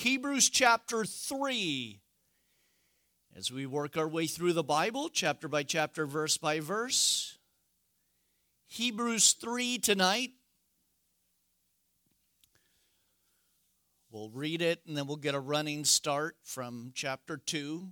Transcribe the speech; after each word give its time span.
Hebrews 0.00 0.48
chapter 0.48 1.04
3. 1.04 2.00
As 3.36 3.52
we 3.52 3.66
work 3.66 3.98
our 3.98 4.08
way 4.08 4.26
through 4.26 4.54
the 4.54 4.62
Bible, 4.62 5.10
chapter 5.10 5.46
by 5.46 5.62
chapter, 5.62 6.06
verse 6.06 6.38
by 6.38 6.60
verse. 6.60 7.36
Hebrews 8.66 9.32
3 9.34 9.76
tonight. 9.76 10.30
We'll 14.10 14.30
read 14.30 14.62
it 14.62 14.80
and 14.86 14.96
then 14.96 15.06
we'll 15.06 15.16
get 15.16 15.34
a 15.34 15.38
running 15.38 15.84
start 15.84 16.36
from 16.44 16.92
chapter 16.94 17.36
2. 17.36 17.90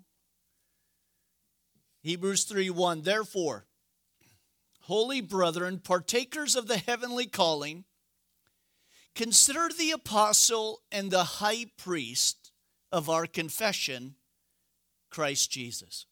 Hebrews 2.01 2.45
3 2.45 2.71
1. 2.71 3.03
Therefore, 3.03 3.67
holy 4.81 5.21
brethren, 5.21 5.79
partakers 5.79 6.57
of 6.57 6.69
the 6.69 6.79
heavenly 6.79 7.27
calling, 7.27 7.85
consider 9.15 9.69
the 9.77 9.91
apostle 9.91 10.81
and 10.93 11.11
the 11.11 11.25
high 11.25 11.67
priest 11.77 12.53
of 12.93 13.11
our 13.11 13.27
confession, 13.27 14.15
Christ 15.11 15.51
Jesus, 15.51 16.07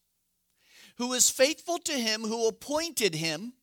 who 0.96 1.12
is 1.12 1.30
faithful 1.30 1.78
to 1.78 1.92
him 1.92 2.22
who 2.22 2.48
appointed 2.48 3.14
him, 3.14 3.54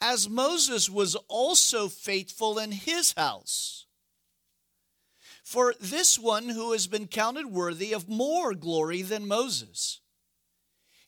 as 0.00 0.28
Moses 0.28 0.90
was 0.90 1.14
also 1.28 1.88
faithful 1.88 2.58
in 2.58 2.72
his 2.72 3.12
house. 3.12 3.86
For 5.44 5.74
this 5.80 6.18
one 6.18 6.48
who 6.48 6.72
has 6.72 6.86
been 6.86 7.06
counted 7.06 7.46
worthy 7.46 7.92
of 7.92 8.08
more 8.08 8.54
glory 8.54 9.02
than 9.02 9.26
Moses, 9.26 10.00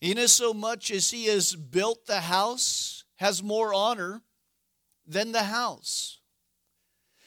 inasmuch 0.00 0.90
as 0.90 1.10
he 1.10 1.26
has 1.26 1.54
built 1.54 2.06
the 2.06 2.20
house, 2.20 3.04
has 3.16 3.42
more 3.42 3.72
honor 3.72 4.22
than 5.06 5.32
the 5.32 5.44
house. 5.44 6.20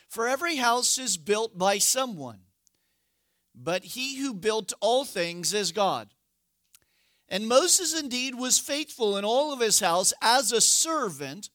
For 0.07 0.27
every 0.27 0.55
house 0.55 0.97
is 0.97 1.17
built 1.17 1.57
by 1.57 1.79
someone, 1.79 2.39
but 3.53 3.83
he 3.83 4.17
who 4.17 4.33
built 4.33 4.73
all 4.79 5.03
things 5.03 5.53
is 5.53 5.71
God. 5.71 6.13
And 7.29 7.47
Moses 7.47 7.99
indeed 7.99 8.35
was 8.35 8.57
faithful 8.57 9.17
in 9.17 9.25
all 9.25 9.51
of 9.51 9.59
his 9.59 9.81
house 9.81 10.13
as 10.21 10.51
a 10.51 10.61
servant 10.61 11.49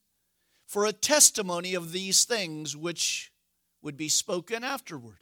for 0.67 0.85
a 0.85 0.93
testimony 0.93 1.75
of 1.75 1.93
these 1.93 2.25
things 2.25 2.77
which 2.77 3.33
would 3.81 3.97
be 3.97 4.09
spoken 4.09 4.63
afterward. 4.63 5.19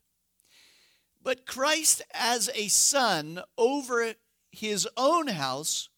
But 1.22 1.46
Christ 1.46 2.02
as 2.12 2.50
a 2.54 2.68
son 2.68 3.40
over 3.56 4.14
his 4.50 4.88
own 4.96 5.28
house, 5.28 5.88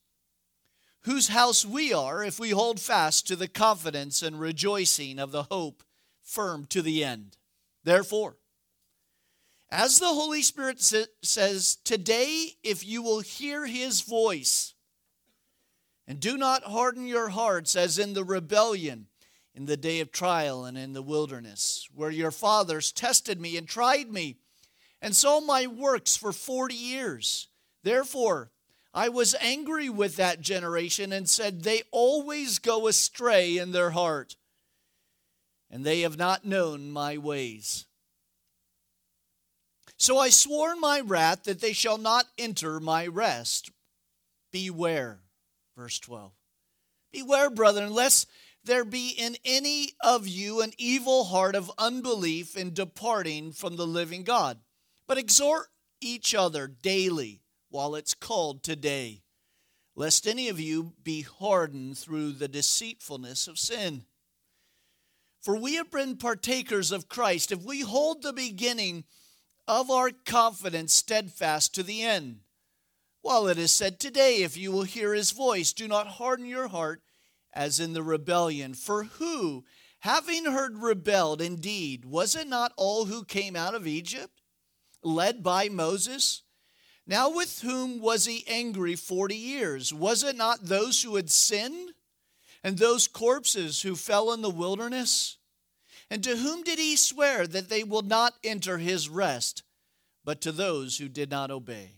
whose 1.02 1.28
house 1.28 1.64
we 1.64 1.92
are 1.92 2.22
if 2.22 2.38
we 2.38 2.50
hold 2.50 2.78
fast 2.78 3.26
to 3.28 3.36
the 3.36 3.48
confidence 3.48 4.22
and 4.22 4.38
rejoicing 4.38 5.18
of 5.18 5.32
the 5.32 5.44
hope 5.44 5.82
firm 6.22 6.66
to 6.66 6.82
the 6.82 7.04
end. 7.04 7.36
Therefore, 7.84 8.36
as 9.70 9.98
the 9.98 10.06
Holy 10.06 10.42
Spirit 10.42 10.80
says, 10.80 11.76
Today, 11.84 12.50
if 12.62 12.84
you 12.84 13.02
will 13.02 13.20
hear 13.20 13.66
his 13.66 14.02
voice, 14.02 14.74
and 16.06 16.20
do 16.20 16.36
not 16.36 16.64
harden 16.64 17.06
your 17.06 17.30
hearts 17.30 17.74
as 17.74 17.98
in 17.98 18.12
the 18.12 18.24
rebellion 18.24 19.06
in 19.54 19.66
the 19.66 19.76
day 19.76 20.00
of 20.00 20.10
trial 20.10 20.64
and 20.64 20.76
in 20.76 20.92
the 20.92 21.02
wilderness, 21.02 21.88
where 21.94 22.10
your 22.10 22.30
fathers 22.30 22.92
tested 22.92 23.40
me 23.40 23.56
and 23.56 23.68
tried 23.68 24.10
me 24.10 24.36
and 25.00 25.14
saw 25.14 25.40
my 25.40 25.66
works 25.66 26.16
for 26.16 26.32
40 26.32 26.74
years. 26.74 27.48
Therefore, 27.82 28.50
I 28.94 29.08
was 29.08 29.34
angry 29.40 29.88
with 29.88 30.16
that 30.16 30.40
generation 30.40 31.12
and 31.12 31.28
said, 31.28 31.62
They 31.62 31.82
always 31.90 32.58
go 32.58 32.86
astray 32.86 33.56
in 33.56 33.72
their 33.72 33.90
heart, 33.90 34.36
and 35.72 35.84
they 35.84 36.02
have 36.02 36.18
not 36.18 36.44
known 36.44 36.90
my 36.90 37.16
ways. 37.16 37.86
So 39.96 40.18
I 40.18 40.28
swore 40.28 40.72
in 40.72 40.80
my 40.80 41.00
wrath 41.00 41.44
that 41.44 41.60
they 41.60 41.72
shall 41.72 41.96
not 41.96 42.26
enter 42.36 42.78
my 42.78 43.06
rest. 43.06 43.70
Beware. 44.52 45.20
Verse 45.76 45.98
12. 46.00 46.32
Beware, 47.12 47.50
brethren, 47.50 47.92
lest 47.92 48.28
there 48.64 48.84
be 48.84 49.10
in 49.10 49.36
any 49.44 49.92
of 50.00 50.28
you 50.28 50.60
an 50.60 50.72
evil 50.76 51.24
heart 51.24 51.54
of 51.54 51.72
unbelief 51.78 52.56
in 52.56 52.74
departing 52.74 53.52
from 53.52 53.76
the 53.76 53.86
living 53.86 54.24
God. 54.24 54.58
But 55.06 55.18
exhort 55.18 55.68
each 56.00 56.34
other 56.34 56.66
daily 56.68 57.40
while 57.70 57.94
it's 57.94 58.14
called 58.14 58.62
today, 58.62 59.22
lest 59.94 60.26
any 60.26 60.48
of 60.48 60.60
you 60.60 60.92
be 61.02 61.22
hardened 61.22 61.96
through 61.96 62.32
the 62.32 62.48
deceitfulness 62.48 63.48
of 63.48 63.58
sin. 63.58 64.04
For 65.42 65.56
we 65.56 65.74
have 65.74 65.90
been 65.90 66.16
partakers 66.16 66.92
of 66.92 67.08
Christ 67.08 67.50
if 67.50 67.62
we 67.62 67.80
hold 67.80 68.22
the 68.22 68.32
beginning 68.32 69.04
of 69.66 69.90
our 69.90 70.10
confidence 70.24 70.94
steadfast 70.94 71.74
to 71.74 71.82
the 71.82 72.02
end. 72.02 72.40
While 73.22 73.48
it 73.48 73.58
is 73.58 73.72
said 73.72 73.98
today, 73.98 74.42
if 74.42 74.56
you 74.56 74.70
will 74.70 74.84
hear 74.84 75.14
his 75.14 75.32
voice, 75.32 75.72
do 75.72 75.88
not 75.88 76.06
harden 76.06 76.46
your 76.46 76.68
heart 76.68 77.02
as 77.52 77.80
in 77.80 77.92
the 77.92 78.02
rebellion. 78.02 78.74
For 78.74 79.04
who, 79.04 79.64
having 80.00 80.44
heard, 80.44 80.78
rebelled 80.78 81.42
indeed? 81.42 82.04
Was 82.04 82.36
it 82.36 82.46
not 82.46 82.72
all 82.76 83.06
who 83.06 83.24
came 83.24 83.56
out 83.56 83.74
of 83.74 83.86
Egypt, 83.86 84.42
led 85.02 85.42
by 85.42 85.68
Moses? 85.68 86.42
Now, 87.04 87.30
with 87.30 87.62
whom 87.62 88.00
was 88.00 88.26
he 88.26 88.44
angry 88.46 88.94
40 88.94 89.34
years? 89.34 89.92
Was 89.92 90.22
it 90.22 90.36
not 90.36 90.66
those 90.66 91.02
who 91.02 91.16
had 91.16 91.30
sinned 91.30 91.91
and 92.62 92.78
those 92.78 93.08
corpses 93.08 93.82
who 93.82 93.96
fell 93.96 94.32
in 94.32 94.42
the 94.42 94.50
wilderness? 94.50 95.38
And 96.10 96.22
to 96.24 96.36
whom 96.36 96.62
did 96.62 96.78
he 96.78 96.96
swear 96.96 97.46
that 97.46 97.68
they 97.68 97.84
will 97.84 98.02
not 98.02 98.34
enter 98.44 98.78
his 98.78 99.08
rest, 99.08 99.62
but 100.24 100.40
to 100.42 100.52
those 100.52 100.98
who 100.98 101.08
did 101.08 101.30
not 101.30 101.50
obey? 101.50 101.92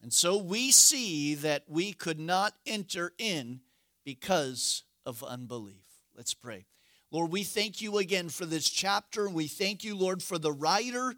And 0.00 0.12
so 0.12 0.36
we 0.36 0.70
see 0.70 1.34
that 1.34 1.64
we 1.66 1.92
could 1.92 2.20
not 2.20 2.54
enter 2.64 3.12
in 3.18 3.60
because 4.04 4.84
of 5.04 5.24
unbelief. 5.24 5.82
Let's 6.16 6.34
pray. 6.34 6.66
Lord, 7.10 7.32
we 7.32 7.42
thank 7.42 7.82
you 7.82 7.98
again 7.98 8.28
for 8.28 8.46
this 8.46 8.68
chapter, 8.68 9.26
and 9.26 9.34
we 9.34 9.48
thank 9.48 9.82
you, 9.82 9.96
Lord, 9.96 10.22
for 10.22 10.38
the 10.38 10.52
writer 10.52 11.14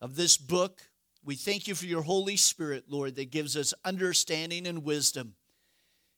of 0.00 0.16
this 0.16 0.36
book. 0.36 0.82
We 1.24 1.34
thank 1.34 1.68
you 1.68 1.74
for 1.74 1.86
your 1.86 2.02
Holy 2.02 2.36
Spirit, 2.36 2.84
Lord, 2.88 3.16
that 3.16 3.30
gives 3.30 3.56
us 3.56 3.74
understanding 3.84 4.66
and 4.66 4.84
wisdom. 4.84 5.34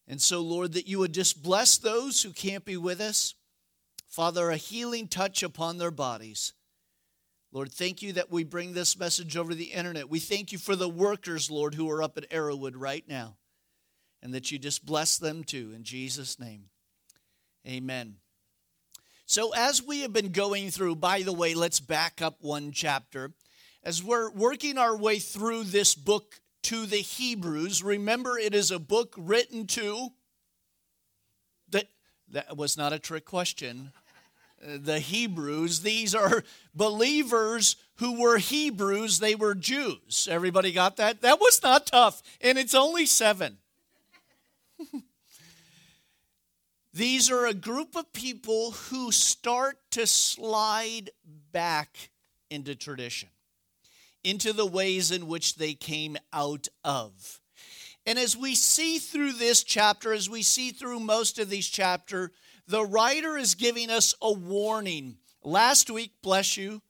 And 0.07 0.21
so, 0.21 0.41
Lord, 0.41 0.75
that 0.75 0.87
you 0.87 0.99
would 0.99 1.15
just 1.15 1.43
bless 1.43 1.79
those 1.79 2.23
who 2.23 2.31
can't 2.31 2.65
be 2.65 2.77
with 2.77 3.01
us. 3.01 3.35
Father, 4.09 4.51
a 4.51 4.57
healing 4.57 5.09
touch 5.09 5.43
upon 5.43 5.79
their 5.79 5.91
bodies. 5.91 6.53
Lord, 7.53 7.73
thank 7.73 8.03
you 8.03 8.13
that 8.15 8.31
we 8.31 8.45
bring 8.45 8.73
this 8.73 8.99
message 8.99 9.37
over 9.37 9.55
the 9.55 9.73
internet. 9.73 10.11
We 10.11 10.19
thank 10.19 10.53
you 10.53 10.59
for 10.59 10.77
the 10.77 10.89
workers, 10.89 11.51
Lord, 11.51 11.75
who 11.75 11.89
are 11.91 12.03
up 12.03 12.19
at 12.19 12.29
Arrowwood 12.31 12.75
right 12.77 13.05
now 13.09 13.37
and 14.23 14.35
that 14.35 14.51
you 14.51 14.59
just 14.59 14.85
bless 14.85 15.19
them 15.19 15.45
too. 15.45 15.73
In 15.75 15.85
Jesus' 15.85 16.41
name, 16.41 16.65
amen. 17.67 18.17
So, 19.27 19.53
as 19.55 19.83
we 19.83 20.01
have 20.01 20.13
been 20.13 20.33
going 20.33 20.71
through, 20.71 20.97
by 20.97 21.23
the 21.23 21.33
way, 21.33 21.55
let's 21.55 21.81
back 21.81 22.21
up 22.21 22.39
one 22.41 22.73
chapter. 22.73 23.33
As 23.83 24.03
we're 24.03 24.31
working 24.31 24.79
our 24.79 24.97
way 24.97 25.19
through 25.19 25.65
this 25.65 25.95
book 25.95 26.41
to 26.65 26.87
the 26.87 26.99
Hebrews, 26.99 27.83
remember 27.83 28.39
it 28.39 28.55
is 28.55 28.71
a 28.71 28.79
book 28.79 29.15
written 29.17 29.67
to 29.69 30.09
that 31.71 31.87
that 32.31 32.57
was 32.57 32.77
not 32.77 32.93
a 32.93 32.99
trick 32.99 33.25
question. 33.25 33.93
Uh, 34.63 34.79
the 34.81 34.99
Hebrews, 34.99 35.81
these 35.81 36.15
are 36.15 36.43
believers 36.75 37.77
who 37.97 38.21
were 38.21 38.39
Hebrews, 38.39 39.19
they 39.19 39.35
were 39.35 39.55
Jews. 39.55 40.29
Everybody 40.31 40.73
got 40.73 40.97
that? 40.97 41.23
That 41.23 41.41
was 41.41 41.63
not 41.63 41.87
tough, 41.87 42.23
and 42.41 42.59
it's 42.59 42.75
only 42.75 43.07
seven. 43.07 43.59
These 46.95 47.29
are 47.29 47.47
a 47.47 47.55
group 47.55 47.97
of 47.97 48.13
people 48.13 48.71
who 48.71 49.11
start 49.11 49.79
to 49.91 50.07
slide 50.07 51.11
back 51.51 52.11
into 52.51 52.77
tradition, 52.77 53.31
into 54.25 54.53
the 54.53 54.67
ways 54.67 55.11
in 55.11 55.29
which 55.29 55.57
they 55.57 55.75
came 55.75 56.17
out 56.33 56.67
of. 56.83 57.41
And 58.07 58.19
as 58.19 58.37
we 58.37 58.55
see 58.55 58.99
through 58.99 59.33
this 59.33 59.63
chapter, 59.63 60.13
as 60.13 60.29
we 60.29 60.43
see 60.43 60.71
through 60.71 61.01
most 61.01 61.39
of 61.39 61.49
these 61.49 61.69
chapter, 61.69 62.33
the 62.67 62.85
writer 62.85 63.37
is 63.37 63.55
giving 63.55 63.91
us 63.91 64.15
a 64.21 64.33
warning. 64.33 65.17
Last 65.43 65.91
week, 65.91 66.13
bless 66.23 66.57
you. 66.57 66.83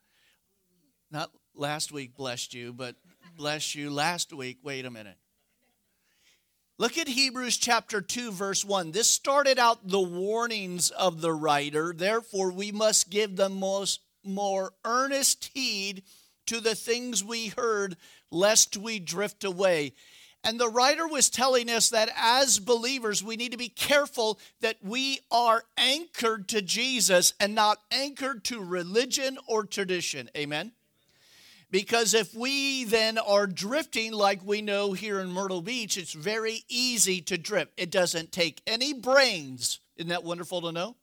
Not 1.11 1.31
last 1.55 1.93
week, 1.93 2.17
blessed 2.17 2.55
you, 2.55 2.73
but 2.73 2.97
bless 3.37 3.75
you. 3.75 3.91
Last 3.91 4.33
week, 4.33 4.59
wait 4.63 4.85
a 4.85 4.91
minute. 4.91 5.17
Look 6.77 6.99
at 6.99 7.07
Hebrews 7.07 7.57
chapter 7.57 8.01
2, 8.01 8.33
verse 8.33 8.65
1. 8.65 8.91
This 8.91 9.09
started 9.09 9.61
out 9.61 9.87
the 9.87 10.01
warnings 10.01 10.91
of 10.91 11.21
the 11.21 11.33
writer. 11.33 11.95
Therefore, 11.97 12.51
we 12.51 12.73
must 12.73 13.11
give 13.11 13.37
the 13.37 13.49
most 13.49 14.01
more 14.25 14.73
earnest 14.85 15.51
heed 15.55 16.03
to 16.47 16.61
the 16.61 16.75
things 16.75 17.23
we 17.25 17.49
heard, 17.49 17.97
lest 18.31 18.77
we 18.77 18.99
drift 18.99 19.45
away. 19.45 19.93
And 20.45 20.61
the 20.61 20.69
writer 20.69 21.09
was 21.09 21.31
telling 21.31 21.71
us 21.71 21.89
that 21.89 22.11
as 22.15 22.59
believers, 22.59 23.25
we 23.25 23.37
need 23.37 23.53
to 23.53 23.59
be 23.59 23.71
careful 23.71 24.39
that 24.61 24.77
we 24.83 25.21
are 25.31 25.65
anchored 25.79 26.49
to 26.49 26.61
Jesus 26.61 27.33
and 27.41 27.55
not 27.55 27.79
anchored 27.91 28.45
to 28.45 28.63
religion 28.63 29.39
or 29.47 29.65
tradition. 29.65 30.29
Amen? 30.37 30.73
Because 31.71 32.13
if 32.13 32.35
we 32.35 32.85
then 32.85 33.17
are 33.17 33.47
drifting 33.47 34.13
like 34.13 34.45
we 34.45 34.61
know 34.61 34.93
here 34.93 35.19
in 35.19 35.33
Myrtle 35.33 35.63
Beach, 35.63 35.97
it's 35.97 36.13
very 36.13 36.63
easy 36.69 37.23
to 37.23 37.39
drift. 37.39 37.73
It 37.79 37.91
doesn't 37.91 38.31
take 38.31 38.61
any 38.67 38.93
brains. 38.93 39.81
Isn't 39.97 40.11
that 40.11 40.25
wonderful 40.25 40.61
to 40.61 40.73
know? 40.73 40.95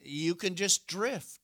You 0.00 0.34
can 0.34 0.54
just 0.54 0.86
drift. 0.86 1.43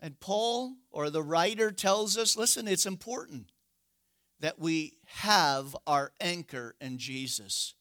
And 0.00 0.18
Paul, 0.20 0.76
or 0.90 1.10
the 1.10 1.22
writer, 1.22 1.70
tells 1.70 2.16
us 2.16 2.36
listen, 2.36 2.68
it's 2.68 2.86
important 2.86 3.50
that 4.40 4.58
we 4.58 4.94
have 5.06 5.76
our 5.86 6.12
anchor 6.20 6.74
in 6.80 6.98
Jesus. 6.98 7.74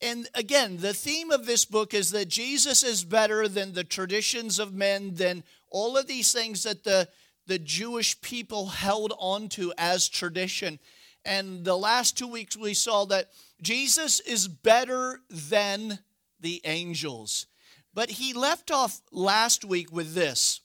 And 0.00 0.28
again, 0.34 0.78
the 0.78 0.94
theme 0.94 1.30
of 1.30 1.46
this 1.46 1.64
book 1.64 1.94
is 1.94 2.10
that 2.10 2.28
Jesus 2.28 2.82
is 2.82 3.04
better 3.04 3.48
than 3.48 3.72
the 3.72 3.84
traditions 3.84 4.58
of 4.58 4.74
men, 4.74 5.14
than 5.14 5.42
all 5.70 5.96
of 5.96 6.06
these 6.06 6.32
things 6.32 6.62
that 6.64 6.84
the, 6.84 7.08
the 7.46 7.58
Jewish 7.58 8.20
people 8.20 8.66
held 8.66 9.12
onto 9.18 9.72
as 9.78 10.08
tradition. 10.08 10.78
And 11.24 11.64
the 11.64 11.76
last 11.76 12.16
two 12.16 12.28
weeks 12.28 12.56
we 12.56 12.74
saw 12.74 13.06
that 13.06 13.30
Jesus 13.62 14.20
is 14.20 14.48
better 14.48 15.20
than 15.30 15.98
the 16.40 16.60
angels. 16.64 17.46
But 17.94 18.10
he 18.10 18.34
left 18.34 18.70
off 18.70 19.00
last 19.10 19.64
week 19.64 19.90
with 19.90 20.14
this. 20.14 20.60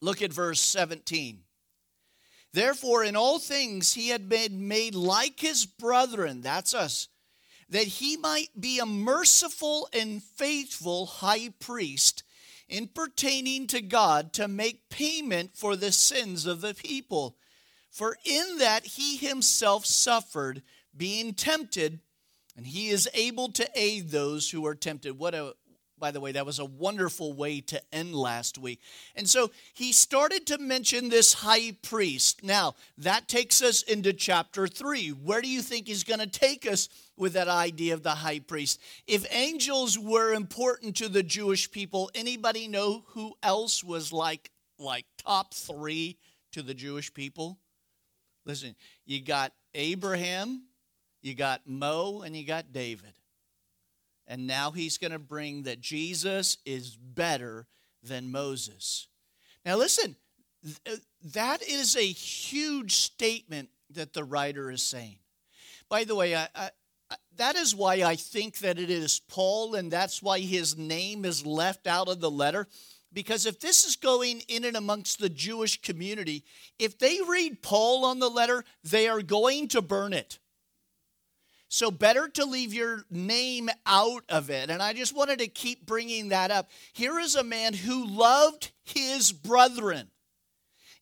Look 0.00 0.22
at 0.22 0.32
verse 0.32 0.60
17. 0.60 1.40
Therefore, 2.52 3.04
in 3.04 3.16
all 3.16 3.38
things 3.38 3.92
he 3.92 4.08
had 4.08 4.28
been 4.28 4.68
made 4.68 4.94
like 4.94 5.40
his 5.40 5.66
brethren, 5.66 6.40
that's 6.40 6.72
us, 6.72 7.08
that 7.68 7.86
he 7.86 8.16
might 8.16 8.48
be 8.58 8.78
a 8.78 8.86
merciful 8.86 9.88
and 9.92 10.22
faithful 10.22 11.06
high 11.06 11.50
priest 11.60 12.22
in 12.68 12.86
pertaining 12.86 13.66
to 13.66 13.80
God 13.80 14.32
to 14.34 14.48
make 14.48 14.88
payment 14.88 15.56
for 15.56 15.76
the 15.76 15.92
sins 15.92 16.46
of 16.46 16.60
the 16.60 16.74
people. 16.74 17.36
For 17.90 18.16
in 18.24 18.58
that 18.58 18.86
he 18.86 19.16
himself 19.16 19.84
suffered, 19.84 20.62
being 20.96 21.34
tempted, 21.34 22.00
and 22.56 22.66
he 22.66 22.88
is 22.88 23.08
able 23.14 23.50
to 23.52 23.68
aid 23.74 24.10
those 24.10 24.50
who 24.50 24.66
are 24.66 24.74
tempted. 24.74 25.18
What 25.18 25.34
a 25.34 25.54
by 25.98 26.10
the 26.10 26.20
way, 26.20 26.32
that 26.32 26.46
was 26.46 26.58
a 26.58 26.64
wonderful 26.64 27.32
way 27.32 27.60
to 27.62 27.80
end 27.92 28.14
last 28.14 28.58
week. 28.58 28.80
And 29.16 29.28
so 29.28 29.50
he 29.74 29.92
started 29.92 30.46
to 30.46 30.58
mention 30.58 31.08
this 31.08 31.32
high 31.34 31.76
priest. 31.82 32.42
Now, 32.42 32.74
that 32.98 33.28
takes 33.28 33.62
us 33.62 33.82
into 33.82 34.12
chapter 34.12 34.66
3. 34.66 35.10
Where 35.10 35.40
do 35.40 35.48
you 35.48 35.62
think 35.62 35.86
he's 35.86 36.04
going 36.04 36.20
to 36.20 36.26
take 36.26 36.66
us 36.66 36.88
with 37.16 37.32
that 37.34 37.48
idea 37.48 37.94
of 37.94 38.02
the 38.02 38.10
high 38.10 38.40
priest? 38.40 38.80
If 39.06 39.26
angels 39.32 39.98
were 39.98 40.32
important 40.32 40.96
to 40.96 41.08
the 41.08 41.22
Jewish 41.22 41.70
people, 41.70 42.10
anybody 42.14 42.68
know 42.68 43.04
who 43.08 43.34
else 43.42 43.82
was 43.82 44.12
like 44.12 44.50
like 44.78 45.06
top 45.24 45.54
3 45.54 46.16
to 46.52 46.62
the 46.62 46.74
Jewish 46.74 47.12
people? 47.12 47.58
Listen, 48.46 48.74
you 49.04 49.20
got 49.20 49.52
Abraham, 49.74 50.62
you 51.20 51.34
got 51.34 51.66
Mo, 51.66 52.22
and 52.22 52.36
you 52.36 52.46
got 52.46 52.72
David. 52.72 53.12
And 54.28 54.46
now 54.46 54.70
he's 54.70 54.98
going 54.98 55.12
to 55.12 55.18
bring 55.18 55.62
that 55.62 55.80
Jesus 55.80 56.58
is 56.66 56.94
better 56.94 57.66
than 58.02 58.30
Moses. 58.30 59.08
Now, 59.64 59.76
listen, 59.76 60.16
uh, 60.86 60.96
that 61.32 61.62
is 61.62 61.96
a 61.96 62.02
huge 62.02 62.94
statement 62.96 63.70
that 63.90 64.12
the 64.12 64.24
writer 64.24 64.70
is 64.70 64.82
saying. 64.82 65.18
By 65.88 66.04
the 66.04 66.14
way, 66.14 66.36
I, 66.36 66.48
I, 66.54 66.70
that 67.36 67.56
is 67.56 67.74
why 67.74 68.02
I 68.02 68.16
think 68.16 68.58
that 68.58 68.78
it 68.78 68.90
is 68.90 69.20
Paul, 69.28 69.74
and 69.74 69.90
that's 69.90 70.22
why 70.22 70.40
his 70.40 70.76
name 70.76 71.24
is 71.24 71.46
left 71.46 71.86
out 71.86 72.08
of 72.08 72.20
the 72.20 72.30
letter. 72.30 72.68
Because 73.10 73.46
if 73.46 73.58
this 73.60 73.86
is 73.86 73.96
going 73.96 74.42
in 74.48 74.66
and 74.66 74.76
amongst 74.76 75.18
the 75.18 75.30
Jewish 75.30 75.80
community, 75.80 76.44
if 76.78 76.98
they 76.98 77.18
read 77.26 77.62
Paul 77.62 78.04
on 78.04 78.18
the 78.18 78.28
letter, 78.28 78.62
they 78.84 79.08
are 79.08 79.22
going 79.22 79.68
to 79.68 79.80
burn 79.80 80.12
it. 80.12 80.38
So, 81.70 81.90
better 81.90 82.28
to 82.28 82.46
leave 82.46 82.72
your 82.72 83.04
name 83.10 83.68
out 83.84 84.24
of 84.30 84.48
it. 84.48 84.70
And 84.70 84.82
I 84.82 84.94
just 84.94 85.14
wanted 85.14 85.40
to 85.40 85.48
keep 85.48 85.84
bringing 85.84 86.30
that 86.30 86.50
up. 86.50 86.70
Here 86.94 87.18
is 87.18 87.34
a 87.34 87.44
man 87.44 87.74
who 87.74 88.06
loved 88.06 88.72
his 88.84 89.32
brethren, 89.32 90.08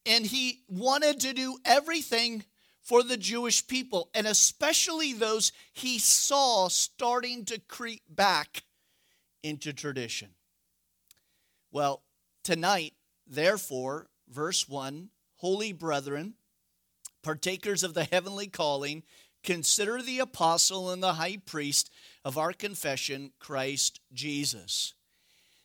and 0.04 0.26
he 0.26 0.62
wanted 0.68 1.20
to 1.20 1.32
do 1.32 1.58
everything 1.64 2.44
for 2.82 3.02
the 3.02 3.16
Jewish 3.16 3.66
people, 3.66 4.10
and 4.14 4.26
especially 4.26 5.12
those 5.12 5.50
he 5.72 5.98
saw 5.98 6.68
starting 6.68 7.44
to 7.46 7.58
creep 7.58 8.02
back 8.08 8.62
into 9.42 9.72
tradition. 9.72 10.30
Well, 11.72 12.02
tonight, 12.44 12.94
therefore, 13.26 14.08
verse 14.28 14.68
1 14.68 15.10
Holy 15.38 15.72
brethren, 15.72 16.34
partakers 17.22 17.82
of 17.82 17.92
the 17.92 18.04
heavenly 18.04 18.46
calling, 18.46 19.02
Consider 19.46 20.02
the 20.02 20.18
apostle 20.18 20.90
and 20.90 21.00
the 21.00 21.14
high 21.14 21.38
priest 21.46 21.90
of 22.24 22.36
our 22.36 22.52
confession, 22.52 23.30
Christ 23.38 24.00
Jesus. 24.12 24.92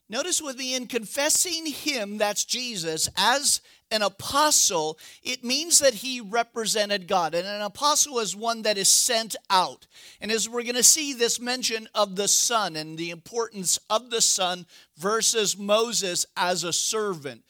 Notice 0.07 0.42
with 0.42 0.57
me, 0.57 0.75
in 0.75 0.86
confessing 0.86 1.66
him, 1.66 2.18
that's 2.18 2.45
Jesus, 2.45 3.10
as 3.18 3.60
an 3.89 4.04
apostle, 4.04 5.00
it 5.24 5.44
means 5.44 5.80
that 5.80 5.95
he 5.95 6.22
represented 6.22 7.07
God. 7.07 7.33
And 7.33 7.48
an 7.48 7.62
apostle 7.62 8.19
is 8.19 8.36
one 8.36 8.62
that 8.62 8.78
is 8.78 8.88
sent 8.88 9.36
out. 9.50 9.88
And 10.19 10.31
as 10.31 10.48
we're 10.48 10.63
going 10.63 10.75
to 10.75 10.83
see 10.83 11.13
this 11.13 11.39
mention 11.39 11.89
of 11.95 12.16
the 12.16 12.28
Son 12.28 12.75
and 12.75 12.98
the 12.98 13.10
importance 13.10 13.80
of 13.89 14.12
the 14.12 14.22
Son 14.22 14.68
versus 14.95 15.57
Moses 15.57 16.25
as 16.38 16.63
a 16.63 16.74
servant. 16.74 17.44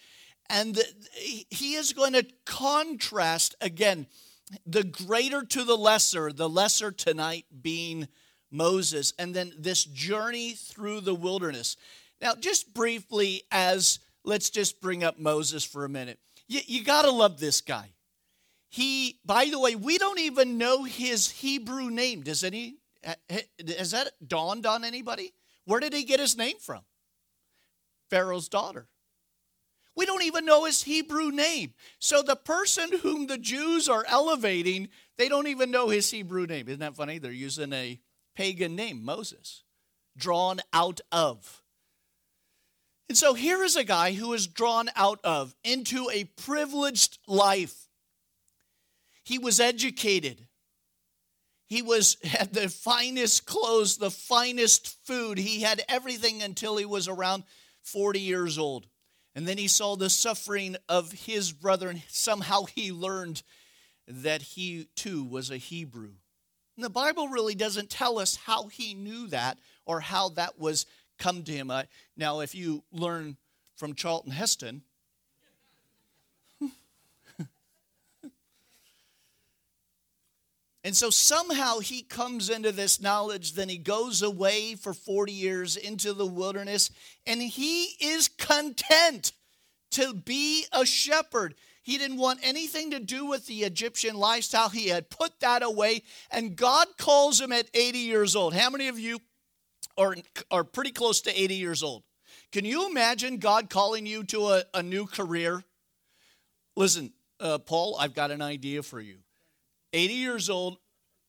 And 0.49 0.79
he 1.15 1.73
is 1.73 1.93
going 1.93 2.13
to 2.13 2.25
contrast 2.45 3.55
again 3.59 4.07
the 4.65 4.83
greater 4.83 5.43
to 5.43 5.63
the 5.63 5.77
lesser, 5.77 6.31
the 6.31 6.49
lesser 6.49 6.91
tonight 6.91 7.45
being 7.61 8.07
Moses, 8.51 9.13
and 9.17 9.33
then 9.33 9.53
this 9.57 9.83
journey 9.83 10.51
through 10.51 11.01
the 11.01 11.15
wilderness. 11.15 11.77
Now, 12.21 12.35
just 12.35 12.73
briefly, 12.73 13.43
as 13.51 13.99
let's 14.23 14.49
just 14.49 14.81
bring 14.81 15.03
up 15.03 15.19
Moses 15.19 15.63
for 15.63 15.85
a 15.85 15.89
minute. 15.89 16.19
You, 16.47 16.59
you 16.65 16.83
got 16.83 17.03
to 17.03 17.11
love 17.11 17.39
this 17.39 17.61
guy. 17.61 17.91
He, 18.69 19.19
by 19.25 19.45
the 19.45 19.59
way, 19.59 19.75
we 19.75 19.97
don't 19.97 20.19
even 20.19 20.57
know 20.57 20.83
his 20.83 21.29
Hebrew 21.29 21.89
name. 21.89 22.21
Does 22.21 22.43
any, 22.43 22.75
eh, 23.03 23.41
has 23.77 23.91
that 23.91 24.11
dawned 24.25 24.65
on 24.65 24.83
anybody? 24.83 25.33
Where 25.65 25.79
did 25.79 25.93
he 25.93 26.03
get 26.03 26.19
his 26.19 26.37
name 26.37 26.57
from? 26.59 26.81
Pharaoh's 28.09 28.49
daughter. 28.49 28.87
We 29.95 30.05
don't 30.05 30.23
even 30.23 30.45
know 30.45 30.65
his 30.65 30.83
Hebrew 30.83 31.31
name. 31.31 31.73
So 31.99 32.21
the 32.21 32.35
person 32.35 32.89
whom 33.01 33.27
the 33.27 33.37
Jews 33.37 33.89
are 33.89 34.05
elevating, 34.07 34.89
they 35.17 35.27
don't 35.27 35.47
even 35.47 35.69
know 35.69 35.89
his 35.89 36.09
Hebrew 36.09 36.45
name. 36.45 36.67
Isn't 36.67 36.79
that 36.79 36.95
funny? 36.95 37.19
They're 37.19 37.31
using 37.31 37.73
a 37.73 37.99
pagan 38.35 38.75
name, 38.75 39.03
Moses, 39.03 39.63
drawn 40.17 40.61
out 40.71 41.01
of. 41.11 41.61
And 43.09 43.17
so 43.17 43.33
here 43.33 43.61
is 43.63 43.75
a 43.75 43.83
guy 43.83 44.13
who 44.13 44.31
is 44.31 44.47
drawn 44.47 44.89
out 44.95 45.19
of 45.25 45.53
into 45.65 46.09
a 46.13 46.23
privileged 46.23 47.19
life. 47.27 47.89
He 49.23 49.37
was 49.37 49.59
educated. 49.59 50.47
He 51.67 51.81
was 51.81 52.15
had 52.23 52.53
the 52.53 52.69
finest 52.69 53.45
clothes, 53.45 53.97
the 53.97 54.11
finest 54.11 54.95
food. 55.05 55.37
He 55.37 55.61
had 55.61 55.83
everything 55.89 56.41
until 56.41 56.77
he 56.77 56.85
was 56.85 57.09
around 57.09 57.43
40 57.81 58.19
years 58.21 58.57
old. 58.57 58.87
And 59.33 59.47
then 59.47 59.57
he 59.57 59.67
saw 59.67 59.95
the 59.95 60.09
suffering 60.09 60.75
of 60.89 61.11
his 61.11 61.51
brother, 61.51 61.89
and 61.89 62.01
somehow 62.09 62.65
he 62.65 62.91
learned 62.91 63.43
that 64.07 64.41
he 64.41 64.87
too 64.95 65.23
was 65.23 65.49
a 65.49 65.57
Hebrew. 65.57 66.11
And 66.75 66.83
the 66.83 66.89
Bible 66.89 67.27
really 67.27 67.55
doesn't 67.55 67.89
tell 67.89 68.19
us 68.19 68.35
how 68.35 68.67
he 68.67 68.93
knew 68.93 69.27
that 69.27 69.59
or 69.85 69.99
how 69.99 70.29
that 70.29 70.59
was 70.59 70.85
come 71.17 71.43
to 71.43 71.51
him. 71.51 71.69
Uh, 71.69 71.83
now, 72.17 72.39
if 72.39 72.55
you 72.55 72.83
learn 72.91 73.37
from 73.75 73.93
Charlton 73.93 74.31
Heston, 74.31 74.83
And 80.83 80.95
so 80.95 81.11
somehow 81.11 81.79
he 81.79 82.01
comes 82.01 82.49
into 82.49 82.71
this 82.71 82.99
knowledge, 82.99 83.53
then 83.53 83.69
he 83.69 83.77
goes 83.77 84.23
away 84.23 84.73
for 84.75 84.93
40 84.93 85.31
years 85.31 85.77
into 85.77 86.11
the 86.13 86.25
wilderness, 86.25 86.89
and 87.27 87.39
he 87.41 87.85
is 88.01 88.27
content 88.27 89.33
to 89.91 90.13
be 90.13 90.65
a 90.71 90.85
shepherd. 90.85 91.53
He 91.83 91.97
didn't 91.97 92.17
want 92.17 92.39
anything 92.41 92.91
to 92.91 92.99
do 92.99 93.25
with 93.25 93.45
the 93.45 93.61
Egyptian 93.63 94.15
lifestyle. 94.15 94.69
He 94.69 94.87
had 94.87 95.09
put 95.09 95.39
that 95.41 95.61
away, 95.61 96.01
and 96.31 96.55
God 96.55 96.87
calls 96.97 97.39
him 97.39 97.51
at 97.51 97.69
80 97.73 97.99
years 97.99 98.35
old. 98.35 98.55
How 98.55 98.71
many 98.71 98.87
of 98.87 98.97
you 98.97 99.19
are, 99.97 100.15
are 100.49 100.63
pretty 100.63 100.91
close 100.91 101.21
to 101.21 101.41
80 101.41 101.55
years 101.55 101.83
old? 101.83 102.03
Can 102.51 102.65
you 102.65 102.89
imagine 102.89 103.37
God 103.37 103.69
calling 103.69 104.05
you 104.05 104.23
to 104.25 104.47
a, 104.49 104.63
a 104.73 104.83
new 104.83 105.05
career? 105.05 105.63
Listen, 106.75 107.13
uh, 107.39 107.59
Paul, 107.59 107.97
I've 107.99 108.13
got 108.13 108.31
an 108.31 108.41
idea 108.41 108.83
for 108.83 108.99
you. 108.99 109.17
80 109.93 110.13
years 110.13 110.49
old, 110.49 110.77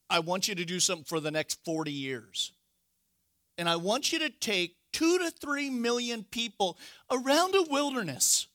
I 0.08 0.20
want 0.20 0.48
you 0.48 0.54
to 0.54 0.64
do 0.64 0.80
something 0.80 1.04
for 1.04 1.20
the 1.20 1.30
next 1.30 1.64
40 1.64 1.92
years. 1.92 2.52
And 3.58 3.68
I 3.68 3.76
want 3.76 4.12
you 4.12 4.18
to 4.20 4.30
take 4.30 4.76
two 4.92 5.18
to 5.18 5.30
three 5.30 5.70
million 5.70 6.24
people 6.24 6.78
around 7.10 7.54
a 7.54 7.62
wilderness. 7.62 8.46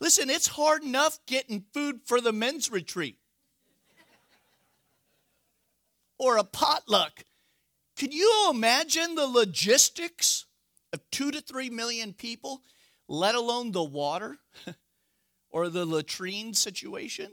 Listen, 0.00 0.30
it's 0.30 0.48
hard 0.48 0.82
enough 0.82 1.18
getting 1.26 1.64
food 1.72 2.00
for 2.04 2.20
the 2.20 2.32
men's 2.32 2.70
retreat 2.70 3.18
or 6.18 6.36
a 6.36 6.44
potluck. 6.44 7.24
Can 7.96 8.12
you 8.12 8.48
imagine 8.50 9.14
the 9.14 9.26
logistics 9.26 10.46
of 10.92 11.00
two 11.10 11.30
to 11.30 11.40
three 11.40 11.70
million 11.70 12.12
people, 12.12 12.62
let 13.08 13.34
alone 13.34 13.72
the 13.72 13.84
water 13.84 14.36
or 15.50 15.68
the 15.68 15.86
latrine 15.86 16.52
situation? 16.54 17.32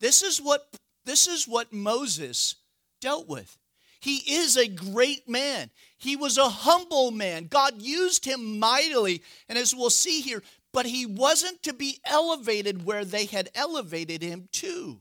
This 0.00 0.22
is 0.22 0.40
what 0.40 0.66
this 1.04 1.26
is 1.26 1.46
what 1.46 1.72
Moses 1.72 2.56
dealt 3.00 3.28
with. 3.28 3.56
He 4.00 4.16
is 4.34 4.56
a 4.56 4.68
great 4.68 5.28
man. 5.28 5.70
He 5.98 6.16
was 6.16 6.36
a 6.36 6.48
humble 6.48 7.10
man. 7.10 7.46
God 7.46 7.80
used 7.80 8.24
him 8.24 8.58
mightily, 8.58 9.22
and 9.48 9.56
as 9.56 9.74
we'll 9.74 9.90
see 9.90 10.20
here, 10.20 10.42
but 10.72 10.86
he 10.86 11.06
wasn't 11.06 11.62
to 11.62 11.72
be 11.72 12.00
elevated 12.04 12.84
where 12.84 13.04
they 13.04 13.24
had 13.24 13.48
elevated 13.54 14.22
him 14.22 14.48
to. 14.52 15.00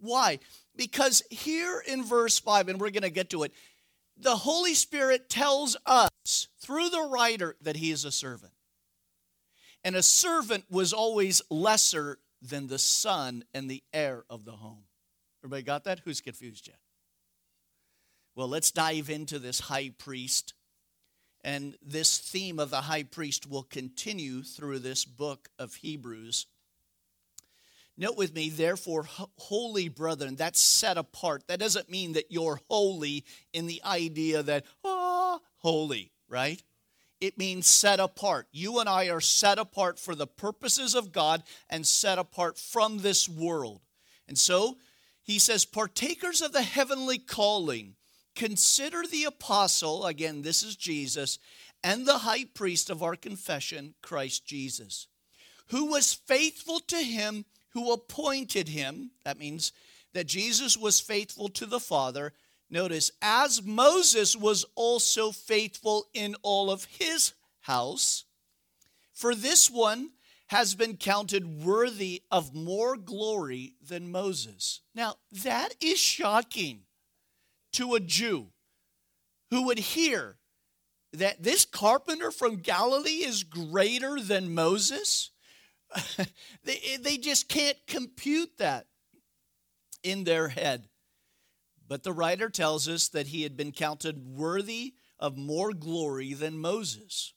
Why? 0.00 0.40
Because 0.76 1.22
here 1.30 1.82
in 1.86 2.04
verse 2.04 2.38
5, 2.38 2.68
and 2.68 2.80
we're 2.80 2.90
going 2.90 3.02
to 3.02 3.10
get 3.10 3.30
to 3.30 3.44
it, 3.44 3.52
the 4.16 4.36
Holy 4.36 4.74
Spirit 4.74 5.28
tells 5.28 5.76
us 5.86 6.48
through 6.60 6.88
the 6.88 7.08
writer 7.10 7.56
that 7.62 7.76
he 7.76 7.90
is 7.90 8.04
a 8.04 8.12
servant. 8.12 8.52
And 9.84 9.94
a 9.94 10.02
servant 10.02 10.64
was 10.70 10.92
always 10.92 11.40
lesser 11.50 12.18
than 12.40 12.66
the 12.66 12.78
son 12.78 13.44
and 13.52 13.70
the 13.70 13.82
heir 13.92 14.24
of 14.30 14.44
the 14.44 14.52
home. 14.52 14.84
Everybody 15.40 15.62
got 15.62 15.84
that? 15.84 16.00
Who's 16.04 16.20
confused 16.20 16.66
yet? 16.68 16.78
Well, 18.34 18.48
let's 18.48 18.70
dive 18.70 19.10
into 19.10 19.38
this 19.38 19.60
high 19.60 19.90
priest. 19.98 20.54
And 21.42 21.76
this 21.82 22.18
theme 22.18 22.58
of 22.58 22.70
the 22.70 22.82
high 22.82 23.04
priest 23.04 23.48
will 23.48 23.62
continue 23.62 24.42
through 24.42 24.80
this 24.80 25.04
book 25.04 25.48
of 25.58 25.74
Hebrews. 25.76 26.46
Note 27.96 28.16
with 28.16 28.34
me, 28.34 28.48
therefore, 28.48 29.08
holy 29.38 29.88
brethren, 29.88 30.36
that's 30.36 30.60
set 30.60 30.96
apart. 30.96 31.44
That 31.48 31.58
doesn't 31.58 31.90
mean 31.90 32.12
that 32.12 32.30
you're 32.30 32.60
holy 32.68 33.24
in 33.52 33.66
the 33.66 33.82
idea 33.84 34.42
that, 34.44 34.64
ah, 34.84 35.40
holy, 35.56 36.12
right? 36.28 36.62
It 37.20 37.38
means 37.38 37.66
set 37.66 38.00
apart. 38.00 38.46
You 38.52 38.78
and 38.78 38.88
I 38.88 39.08
are 39.08 39.20
set 39.20 39.58
apart 39.58 39.98
for 39.98 40.14
the 40.14 40.26
purposes 40.26 40.94
of 40.94 41.12
God 41.12 41.42
and 41.68 41.86
set 41.86 42.18
apart 42.18 42.58
from 42.58 42.98
this 42.98 43.28
world. 43.28 43.80
And 44.28 44.38
so 44.38 44.76
he 45.22 45.38
says, 45.38 45.64
partakers 45.64 46.42
of 46.42 46.52
the 46.52 46.62
heavenly 46.62 47.18
calling, 47.18 47.96
consider 48.34 49.02
the 49.02 49.24
apostle, 49.24 50.06
again, 50.06 50.42
this 50.42 50.62
is 50.62 50.76
Jesus, 50.76 51.38
and 51.82 52.06
the 52.06 52.18
high 52.18 52.44
priest 52.44 52.90
of 52.90 53.02
our 53.02 53.16
confession, 53.16 53.94
Christ 54.02 54.46
Jesus, 54.46 55.08
who 55.68 55.86
was 55.86 56.14
faithful 56.14 56.80
to 56.80 56.96
him 56.96 57.44
who 57.70 57.92
appointed 57.92 58.68
him. 58.68 59.10
That 59.24 59.38
means 59.38 59.72
that 60.12 60.26
Jesus 60.26 60.76
was 60.76 61.00
faithful 61.00 61.48
to 61.50 61.66
the 61.66 61.80
Father. 61.80 62.32
Notice, 62.70 63.10
as 63.22 63.62
Moses 63.62 64.36
was 64.36 64.64
also 64.74 65.30
faithful 65.30 66.06
in 66.12 66.36
all 66.42 66.70
of 66.70 66.84
his 66.84 67.32
house, 67.60 68.24
for 69.12 69.34
this 69.34 69.70
one 69.70 70.10
has 70.48 70.74
been 70.74 70.96
counted 70.96 71.64
worthy 71.64 72.22
of 72.30 72.54
more 72.54 72.96
glory 72.96 73.74
than 73.86 74.10
Moses. 74.10 74.80
Now, 74.94 75.16
that 75.44 75.74
is 75.80 75.98
shocking 75.98 76.80
to 77.72 77.94
a 77.94 78.00
Jew 78.00 78.48
who 79.50 79.66
would 79.66 79.78
hear 79.78 80.36
that 81.12 81.42
this 81.42 81.64
carpenter 81.64 82.30
from 82.30 82.56
Galilee 82.56 83.24
is 83.24 83.44
greater 83.44 84.20
than 84.20 84.54
Moses. 84.54 85.30
they, 86.64 86.98
they 87.00 87.16
just 87.16 87.48
can't 87.48 87.78
compute 87.86 88.58
that 88.58 88.86
in 90.02 90.24
their 90.24 90.48
head. 90.48 90.88
But 91.88 92.02
the 92.02 92.12
writer 92.12 92.50
tells 92.50 92.86
us 92.86 93.08
that 93.08 93.28
he 93.28 93.42
had 93.42 93.56
been 93.56 93.72
counted 93.72 94.36
worthy 94.36 94.94
of 95.18 95.38
more 95.38 95.72
glory 95.72 96.34
than 96.34 96.58
Moses. 96.58 97.32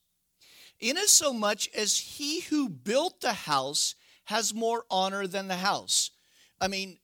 Inasmuch 0.79 1.74
as 1.75 1.98
he 1.98 2.41
who 2.41 2.67
built 2.67 3.22
the 3.22 3.34
house 3.34 3.96
has 4.25 4.53
more 4.53 4.86
honor 4.89 5.25
than 5.25 5.48
the 5.48 5.55
house. 5.55 6.12
I 6.60 6.67
mean, 6.67 6.98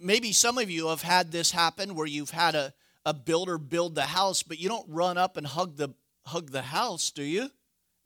maybe 0.00 0.32
some 0.32 0.58
of 0.58 0.70
you 0.70 0.88
have 0.88 1.02
had 1.02 1.32
this 1.32 1.50
happen 1.50 1.94
where 1.94 2.06
you've 2.06 2.30
had 2.30 2.54
a, 2.54 2.72
a 3.04 3.12
builder 3.12 3.58
build 3.58 3.94
the 3.94 4.02
house, 4.02 4.42
but 4.42 4.58
you 4.58 4.68
don't 4.68 4.88
run 4.88 5.18
up 5.18 5.36
and 5.36 5.46
hug 5.46 5.76
the 5.76 5.94
hug 6.26 6.50
the 6.50 6.62
house, 6.62 7.10
do 7.10 7.22
you? 7.22 7.50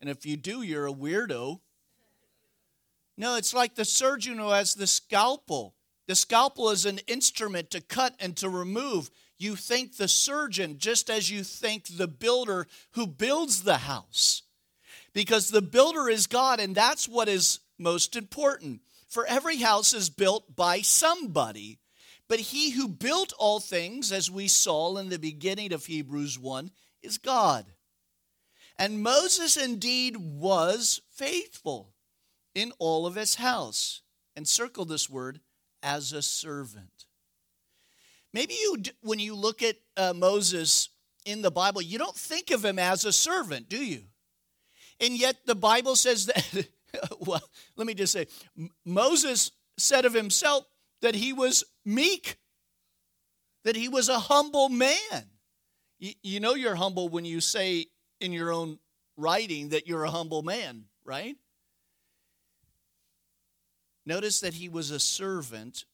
And 0.00 0.10
if 0.10 0.26
you 0.26 0.36
do, 0.36 0.62
you're 0.62 0.86
a 0.86 0.92
weirdo. 0.92 1.60
No, 3.16 3.36
it's 3.36 3.54
like 3.54 3.74
the 3.74 3.84
surgeon 3.84 4.38
who 4.38 4.50
has 4.50 4.74
the 4.74 4.86
scalpel. 4.86 5.74
The 6.10 6.16
scalpel 6.16 6.70
is 6.70 6.86
an 6.86 6.98
instrument 7.06 7.70
to 7.70 7.80
cut 7.80 8.16
and 8.18 8.36
to 8.38 8.48
remove. 8.48 9.12
You 9.38 9.54
thank 9.54 9.96
the 9.96 10.08
surgeon 10.08 10.78
just 10.78 11.08
as 11.08 11.30
you 11.30 11.44
thank 11.44 11.86
the 11.86 12.08
builder 12.08 12.66
who 12.94 13.06
builds 13.06 13.62
the 13.62 13.76
house. 13.76 14.42
Because 15.12 15.50
the 15.50 15.62
builder 15.62 16.08
is 16.08 16.26
God, 16.26 16.58
and 16.58 16.74
that's 16.74 17.08
what 17.08 17.28
is 17.28 17.60
most 17.78 18.16
important. 18.16 18.80
For 19.08 19.24
every 19.24 19.58
house 19.58 19.94
is 19.94 20.10
built 20.10 20.56
by 20.56 20.80
somebody. 20.80 21.78
But 22.26 22.40
he 22.40 22.70
who 22.70 22.88
built 22.88 23.32
all 23.38 23.60
things, 23.60 24.10
as 24.10 24.28
we 24.28 24.48
saw 24.48 24.96
in 24.96 25.10
the 25.10 25.16
beginning 25.20 25.72
of 25.72 25.86
Hebrews 25.86 26.40
1, 26.40 26.72
is 27.04 27.18
God. 27.18 27.66
And 28.76 29.00
Moses 29.00 29.56
indeed 29.56 30.16
was 30.16 31.02
faithful 31.12 31.92
in 32.52 32.72
all 32.80 33.06
of 33.06 33.14
his 33.14 33.36
house. 33.36 34.02
And 34.34 34.48
circle 34.48 34.84
this 34.84 35.08
word 35.08 35.38
as 35.82 36.12
a 36.12 36.22
servant. 36.22 37.06
Maybe 38.32 38.54
you, 38.54 38.76
when 39.02 39.18
you 39.18 39.34
look 39.34 39.62
at 39.62 39.76
uh, 39.96 40.12
Moses 40.14 40.90
in 41.24 41.42
the 41.42 41.50
Bible, 41.50 41.82
you 41.82 41.98
don't 41.98 42.16
think 42.16 42.50
of 42.50 42.64
him 42.64 42.78
as 42.78 43.04
a 43.04 43.12
servant, 43.12 43.68
do 43.68 43.84
you? 43.84 44.02
And 45.00 45.18
yet 45.18 45.36
the 45.46 45.54
Bible 45.54 45.96
says 45.96 46.26
that, 46.26 46.68
well, 47.20 47.42
let 47.76 47.86
me 47.86 47.94
just 47.94 48.12
say, 48.12 48.26
Moses 48.84 49.50
said 49.78 50.04
of 50.04 50.14
himself 50.14 50.64
that 51.02 51.14
he 51.14 51.32
was 51.32 51.64
meek, 51.84 52.36
that 53.64 53.76
he 53.76 53.88
was 53.88 54.08
a 54.08 54.18
humble 54.18 54.68
man. 54.68 55.30
You, 55.98 56.12
you 56.22 56.40
know 56.40 56.54
you're 56.54 56.74
humble 56.74 57.08
when 57.08 57.24
you 57.24 57.40
say 57.40 57.86
in 58.20 58.32
your 58.32 58.52
own 58.52 58.78
writing 59.16 59.70
that 59.70 59.86
you're 59.86 60.04
a 60.04 60.10
humble 60.10 60.42
man, 60.42 60.84
right? 61.04 61.36
Notice 64.06 64.40
that 64.40 64.54
he 64.54 64.68
was 64.68 64.90
a 64.90 65.00
servant 65.00 65.84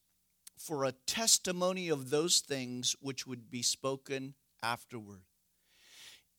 for 0.57 0.85
a 0.85 0.93
testimony 1.05 1.89
of 1.89 2.09
those 2.09 2.39
things 2.39 2.95
which 2.99 3.27
would 3.27 3.49
be 3.49 3.61
spoken 3.61 4.33
afterward. 4.63 5.21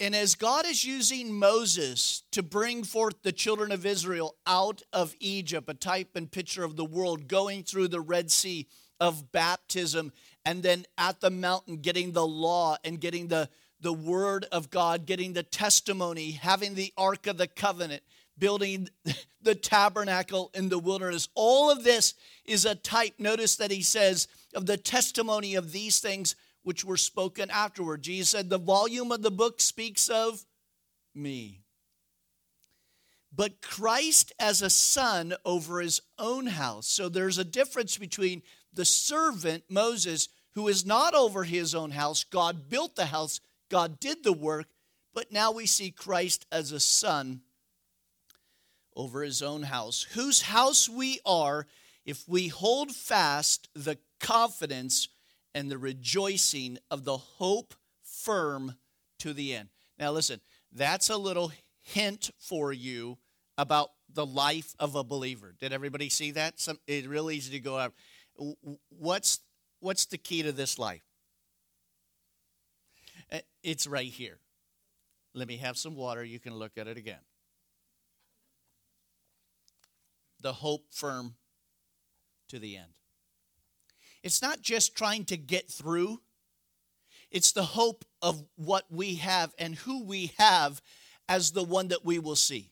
And 0.01 0.15
as 0.15 0.37
God 0.37 0.65
is 0.65 0.85
using 0.85 1.33
Moses 1.33 2.23
to 2.31 2.43
bring 2.43 2.85
forth 2.85 3.23
the 3.23 3.33
children 3.33 3.73
of 3.73 3.85
Israel 3.85 4.37
out 4.47 4.83
of 4.93 5.15
Egypt, 5.19 5.69
a 5.69 5.75
type 5.75 6.15
and 6.15 6.31
picture 6.31 6.63
of 6.63 6.77
the 6.77 6.85
world 6.85 7.27
going 7.27 7.65
through 7.65 7.89
the 7.89 8.01
Red 8.01 8.31
Sea 8.31 8.69
of 9.01 9.33
baptism, 9.33 10.13
and 10.45 10.63
then 10.63 10.85
at 10.97 11.21
the 11.21 11.31
mountain 11.31 11.79
getting 11.79 12.13
the 12.13 12.27
law 12.27 12.77
and 12.85 13.01
getting 13.01 13.27
the, 13.27 13.49
the 13.81 13.93
word 13.93 14.47
of 14.53 14.71
God, 14.71 15.05
getting 15.05 15.33
the 15.33 15.43
testimony, 15.43 16.33
having 16.33 16.75
the 16.75 16.93
Ark 16.97 17.27
of 17.27 17.37
the 17.37 17.49
Covenant, 17.49 18.03
building 18.38 18.88
the 19.42 19.54
tabernacle 19.54 20.50
in 20.54 20.68
the 20.68 20.78
wilderness. 20.78 21.28
All 21.35 21.71
of 21.71 21.85
this 21.85 22.14
is 22.45 22.64
a 22.64 22.75
type, 22.75 23.14
notice 23.18 23.57
that 23.57 23.71
he 23.71 23.83
says, 23.83 24.28
of 24.54 24.66
the 24.66 24.76
testimony 24.76 25.54
of 25.54 25.73
these 25.73 26.00
things 26.00 26.37
which 26.62 26.85
were 26.85 26.97
spoken 26.97 27.50
afterward. 27.50 28.02
Jesus 28.02 28.30
said, 28.30 28.50
The 28.50 28.59
volume 28.59 29.12
of 29.12 29.23
the 29.23 29.30
book 29.30 29.61
speaks 29.61 30.09
of 30.09 30.45
me. 31.14 31.62
But 33.35 33.61
Christ 33.61 34.33
as 34.38 34.62
a 34.62 34.71
son 34.71 35.35
over 35.45 35.80
his 35.80 36.00
own 36.18 36.47
house. 36.47 36.88
So 36.88 37.09
there's 37.09 37.38
a 37.38 37.45
difference 37.45 37.97
between 37.97 38.42
the 38.73 38.85
servant, 38.85 39.64
Moses, 39.68 40.28
who 40.54 40.68
is 40.68 40.85
not 40.85 41.14
over 41.14 41.45
his 41.45 41.75
own 41.75 41.90
house. 41.90 42.25
God 42.25 42.68
built 42.68 42.97
the 42.97 43.07
house, 43.07 43.40
God 43.71 44.00
did 44.00 44.25
the 44.25 44.33
work, 44.33 44.66
but 45.14 45.30
now 45.30 45.52
we 45.52 45.66
see 45.66 45.90
Christ 45.90 46.47
as 46.50 46.73
a 46.73 46.80
son 46.80 47.42
over 48.99 49.23
his 49.23 49.40
own 49.40 49.62
house, 49.62 50.02
whose 50.14 50.43
house 50.43 50.88
we 50.88 51.21
are 51.25 51.67
if 52.05 52.28
we 52.28 52.49
hold 52.49 52.90
fast 52.90 53.69
the 53.75 53.97
confidence 54.19 55.09
and 55.55 55.71
the 55.71 55.78
rejoicing 55.78 56.78
of 56.90 57.05
the 57.05 57.17
hope 57.17 57.75
firm 58.02 58.75
to 59.21 59.33
the 59.33 59.55
end. 59.55 59.69
Now, 59.99 60.11
listen, 60.11 60.40
that's 60.73 61.09
a 61.09 61.17
little 61.17 61.52
hint 61.81 62.31
for 62.38 62.73
you 62.73 63.19
about 63.57 63.90
the 64.12 64.26
life 64.26 64.75
of 64.78 64.97
a 64.97 65.05
believer. 65.05 65.55
Did 65.61 65.73
everybody 65.73 66.09
see 66.09 66.33
that? 66.33 66.59
Some, 66.59 66.78
it's 66.87 67.07
real 67.07 67.31
easy 67.31 67.52
to 67.52 67.61
go 67.61 67.78
out. 67.78 67.93
What's, 68.88 69.40
what's 69.81 70.07
the 70.07 70.19
key 70.19 70.43
to 70.43 70.52
this 70.52 70.78
life? 70.78 71.02
Eh, 73.31 73.40
it's 73.62 73.87
right 73.87 74.11
here. 74.11 74.40
Let 75.35 75.47
me 75.47 75.59
have 75.59 75.76
some 75.76 75.95
water. 75.95 76.25
You 76.25 76.40
can 76.40 76.55
look 76.55 76.73
at 76.76 76.88
it 76.88 76.97
again. 76.97 77.19
The 80.40 80.52
hope 80.52 80.87
firm 80.90 81.35
to 82.49 82.59
the 82.59 82.76
end. 82.76 82.92
It's 84.23 84.42
not 84.42 84.62
just 84.62 84.97
trying 84.97 85.25
to 85.26 85.37
get 85.37 85.68
through, 85.68 86.21
it's 87.30 87.52
the 87.52 87.62
hope 87.62 88.04
of 88.23 88.42
what 88.57 88.85
we 88.90 89.16
have 89.16 89.54
and 89.59 89.75
who 89.75 90.04
we 90.04 90.33
have 90.38 90.80
as 91.28 91.52
the 91.52 91.62
one 91.62 91.88
that 91.88 92.04
we 92.04 92.18
will 92.18 92.37
see. 92.37 92.71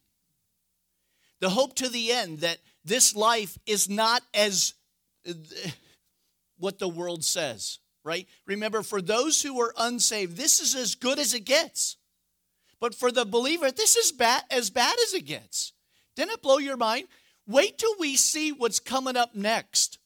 The 1.41 1.51
hope 1.51 1.75
to 1.77 1.89
the 1.89 2.13
end 2.13 2.41
that 2.41 2.59
this 2.85 3.15
life 3.15 3.59
is 3.67 3.89
not 3.89 4.23
as 4.33 4.75
what 6.59 6.79
the 6.79 6.89
world 6.89 7.23
says, 7.25 7.81
right? 8.03 8.27
Remember, 8.47 8.83
for 8.83 9.03
those 9.03 9.43
who 9.43 9.61
are 9.61 9.75
unsaved, 9.77 10.37
this 10.37 10.61
is 10.61 10.75
as 10.75 10.95
good 10.95 11.19
as 11.19 11.35
it 11.35 11.45
gets. 11.45 11.97
But 12.81 12.95
for 12.95 13.13
the 13.13 13.25
believer, 13.25 13.71
this 13.71 13.97
is 13.97 14.13
bad, 14.13 14.43
as 14.51 14.71
bad 14.71 14.95
as 15.03 15.15
it 15.15 15.27
gets. 15.27 15.73
Didn't 16.15 16.33
it 16.33 16.43
blow 16.43 16.59
your 16.59 16.77
mind? 16.77 17.09
Wait 17.47 17.79
till 17.79 17.95
we 17.99 18.17
see 18.17 18.53
what's 18.53 18.81
coming 18.81 19.17
up 19.17 19.35
next. 19.35 19.99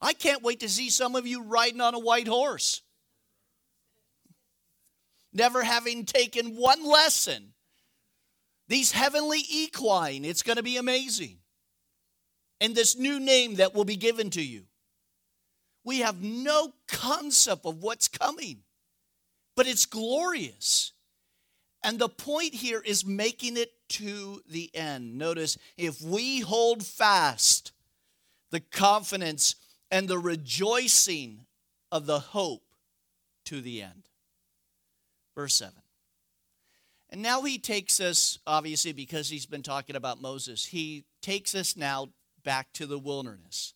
I 0.00 0.12
can't 0.12 0.42
wait 0.42 0.60
to 0.60 0.68
see 0.68 0.90
some 0.90 1.14
of 1.14 1.26
you 1.26 1.42
riding 1.42 1.80
on 1.80 1.94
a 1.94 1.98
white 1.98 2.26
horse. 2.26 2.82
Never 5.32 5.62
having 5.62 6.04
taken 6.04 6.56
one 6.56 6.84
lesson. 6.84 7.52
These 8.68 8.92
heavenly 8.92 9.40
equine, 9.48 10.24
it's 10.24 10.42
going 10.42 10.56
to 10.56 10.62
be 10.62 10.76
amazing. 10.76 11.38
And 12.60 12.74
this 12.74 12.96
new 12.96 13.20
name 13.20 13.56
that 13.56 13.74
will 13.74 13.84
be 13.84 13.96
given 13.96 14.30
to 14.30 14.42
you. 14.42 14.64
We 15.84 16.00
have 16.00 16.22
no 16.22 16.74
concept 16.88 17.64
of 17.64 17.82
what's 17.82 18.08
coming, 18.08 18.58
but 19.56 19.66
it's 19.66 19.86
glorious. 19.86 20.92
And 21.82 21.98
the 21.98 22.08
point 22.08 22.54
here 22.54 22.82
is 22.84 23.06
making 23.06 23.56
it 23.56 23.72
to 23.90 24.42
the 24.48 24.70
end. 24.74 25.16
Notice 25.16 25.56
if 25.76 26.02
we 26.02 26.40
hold 26.40 26.84
fast 26.84 27.72
the 28.50 28.60
confidence 28.60 29.54
and 29.90 30.08
the 30.08 30.18
rejoicing 30.18 31.46
of 31.90 32.06
the 32.06 32.20
hope 32.20 32.62
to 33.46 33.60
the 33.60 33.82
end. 33.82 34.08
Verse 35.34 35.54
7. 35.54 35.74
And 37.10 37.22
now 37.22 37.42
he 37.42 37.58
takes 37.58 37.98
us, 37.98 38.38
obviously, 38.46 38.92
because 38.92 39.28
he's 39.28 39.46
been 39.46 39.62
talking 39.62 39.96
about 39.96 40.20
Moses, 40.20 40.66
he 40.66 41.04
takes 41.22 41.54
us 41.54 41.76
now 41.76 42.10
back 42.44 42.72
to 42.74 42.86
the 42.86 42.98
wilderness. 42.98 43.74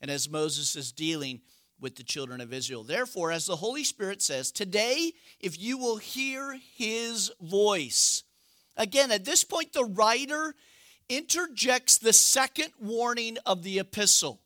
And 0.00 0.10
as 0.10 0.28
Moses 0.28 0.74
is 0.74 0.90
dealing 0.90 1.42
with 1.82 1.96
the 1.96 2.04
children 2.04 2.40
of 2.40 2.52
Israel. 2.52 2.84
Therefore, 2.84 3.32
as 3.32 3.44
the 3.44 3.56
Holy 3.56 3.84
Spirit 3.84 4.22
says, 4.22 4.52
today, 4.52 5.12
if 5.40 5.60
you 5.60 5.76
will 5.76 5.96
hear 5.98 6.58
his 6.76 7.30
voice. 7.40 8.22
Again, 8.76 9.10
at 9.10 9.24
this 9.24 9.44
point, 9.44 9.72
the 9.72 9.84
writer 9.84 10.54
interjects 11.08 11.98
the 11.98 12.12
second 12.12 12.72
warning 12.80 13.36
of 13.44 13.64
the 13.64 13.80
epistle. 13.80 14.40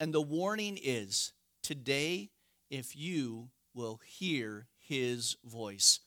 And 0.00 0.14
the 0.14 0.22
warning 0.22 0.78
is 0.82 1.32
today, 1.62 2.30
if 2.70 2.96
you 2.96 3.50
will 3.74 4.00
hear 4.04 4.66
his 4.78 5.36
voice. 5.44 6.00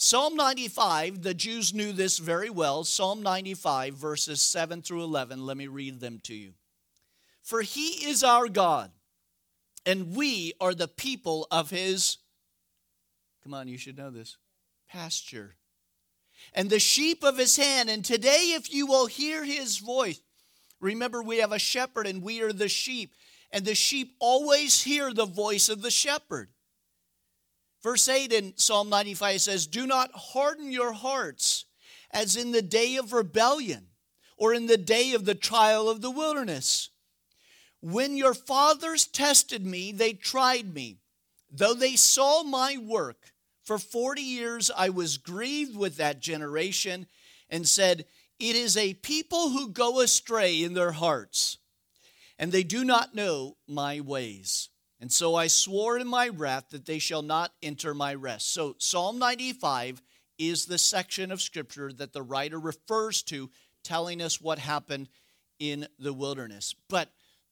Psalm 0.00 0.36
95, 0.36 1.22
the 1.22 1.34
Jews 1.34 1.74
knew 1.74 1.90
this 1.90 2.18
very 2.18 2.48
well. 2.48 2.84
Psalm 2.84 3.20
95, 3.20 3.94
verses 3.94 4.40
7 4.40 4.80
through 4.80 5.02
11. 5.02 5.44
Let 5.44 5.56
me 5.56 5.66
read 5.66 5.98
them 5.98 6.20
to 6.22 6.34
you. 6.34 6.52
For 7.42 7.62
he 7.62 8.06
is 8.08 8.22
our 8.22 8.46
God, 8.46 8.92
and 9.84 10.14
we 10.14 10.52
are 10.60 10.72
the 10.72 10.86
people 10.86 11.48
of 11.50 11.70
his. 11.70 12.18
Come 13.42 13.52
on, 13.52 13.66
you 13.66 13.76
should 13.76 13.98
know 13.98 14.10
this. 14.10 14.36
Pasture. 14.88 15.56
And 16.54 16.70
the 16.70 16.78
sheep 16.78 17.24
of 17.24 17.36
his 17.36 17.56
hand. 17.56 17.90
And 17.90 18.04
today, 18.04 18.52
if 18.54 18.72
you 18.72 18.86
will 18.86 19.06
hear 19.06 19.44
his 19.44 19.78
voice, 19.78 20.20
remember 20.80 21.24
we 21.24 21.38
have 21.38 21.50
a 21.50 21.58
shepherd 21.58 22.06
and 22.06 22.22
we 22.22 22.40
are 22.40 22.52
the 22.52 22.68
sheep. 22.68 23.14
And 23.50 23.64
the 23.64 23.74
sheep 23.74 24.14
always 24.20 24.82
hear 24.82 25.12
the 25.12 25.26
voice 25.26 25.68
of 25.68 25.82
the 25.82 25.90
shepherd. 25.90 26.50
Verse 27.82 28.08
8 28.08 28.32
in 28.32 28.52
Psalm 28.56 28.88
95 28.88 29.40
says, 29.40 29.66
Do 29.66 29.86
not 29.86 30.10
harden 30.12 30.72
your 30.72 30.92
hearts 30.92 31.66
as 32.10 32.36
in 32.36 32.52
the 32.52 32.62
day 32.62 32.96
of 32.96 33.12
rebellion 33.12 33.88
or 34.36 34.54
in 34.54 34.66
the 34.66 34.78
day 34.78 35.12
of 35.12 35.24
the 35.24 35.34
trial 35.34 35.88
of 35.88 36.00
the 36.00 36.10
wilderness. 36.10 36.90
When 37.80 38.16
your 38.16 38.34
fathers 38.34 39.06
tested 39.06 39.64
me, 39.64 39.92
they 39.92 40.12
tried 40.12 40.72
me. 40.72 40.98
Though 41.50 41.74
they 41.74 41.96
saw 41.96 42.42
my 42.42 42.76
work, 42.76 43.32
for 43.64 43.78
40 43.78 44.22
years 44.22 44.70
I 44.74 44.88
was 44.88 45.18
grieved 45.18 45.76
with 45.76 45.96
that 45.96 46.20
generation 46.20 47.06
and 47.48 47.68
said, 47.68 48.06
It 48.38 48.56
is 48.56 48.76
a 48.76 48.94
people 48.94 49.50
who 49.50 49.70
go 49.70 50.00
astray 50.00 50.62
in 50.62 50.74
their 50.74 50.92
hearts, 50.92 51.58
and 52.38 52.50
they 52.50 52.62
do 52.62 52.84
not 52.84 53.14
know 53.14 53.56
my 53.66 54.00
ways. 54.00 54.68
And 55.00 55.12
so 55.12 55.34
I 55.36 55.46
swore 55.46 55.98
in 55.98 56.08
my 56.08 56.28
wrath 56.28 56.70
that 56.70 56.86
they 56.86 56.98
shall 56.98 57.22
not 57.22 57.52
enter 57.62 57.94
my 57.94 58.14
rest. 58.14 58.52
So 58.52 58.74
Psalm 58.78 59.18
95 59.18 60.02
is 60.38 60.66
the 60.66 60.78
section 60.78 61.30
of 61.30 61.40
scripture 61.40 61.92
that 61.92 62.12
the 62.12 62.22
writer 62.22 62.58
refers 62.58 63.22
to, 63.24 63.50
telling 63.84 64.20
us 64.20 64.40
what 64.40 64.58
happened 64.58 65.08
in 65.58 65.86
the 65.98 66.12
wilderness. 66.12 66.74
But 66.88 67.10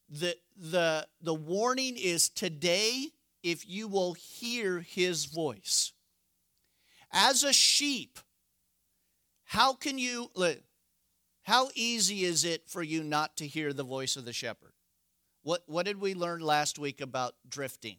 the, 0.08 0.36
the, 0.56 1.06
the 1.20 1.34
warning 1.34 1.96
is 1.96 2.28
today, 2.28 3.06
if 3.42 3.68
you 3.68 3.88
will 3.88 4.14
hear 4.14 4.80
his 4.80 5.24
voice. 5.24 5.92
As 7.12 7.44
a 7.44 7.52
sheep, 7.52 8.18
how 9.44 9.74
can 9.74 9.98
you, 9.98 10.30
how 11.42 11.68
easy 11.74 12.24
is 12.24 12.44
it 12.44 12.68
for 12.68 12.82
you 12.82 13.04
not 13.04 13.36
to 13.36 13.46
hear 13.46 13.72
the 13.72 13.84
voice 13.84 14.16
of 14.16 14.24
the 14.24 14.32
shepherd? 14.32 14.65
What, 15.46 15.62
what 15.66 15.86
did 15.86 16.00
we 16.00 16.14
learn 16.14 16.40
last 16.40 16.76
week 16.76 17.00
about 17.00 17.36
drifting? 17.48 17.98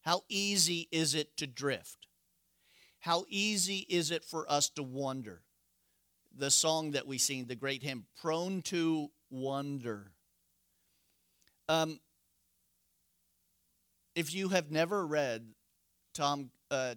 How 0.00 0.22
easy 0.28 0.88
is 0.90 1.14
it 1.14 1.36
to 1.36 1.46
drift? 1.46 2.08
How 2.98 3.26
easy 3.28 3.86
is 3.88 4.10
it 4.10 4.24
for 4.24 4.44
us 4.50 4.68
to 4.70 4.82
wander? 4.82 5.42
The 6.36 6.50
song 6.50 6.90
that 6.90 7.06
we 7.06 7.16
sing, 7.16 7.44
the 7.44 7.54
great 7.54 7.84
hymn, 7.84 8.06
Prone 8.20 8.62
to 8.62 9.12
Wander. 9.30 10.10
Um, 11.68 12.00
if 14.16 14.34
you 14.34 14.48
have 14.48 14.72
never 14.72 15.06
read 15.06 15.46
Tom 16.12 16.50
uh, 16.72 16.96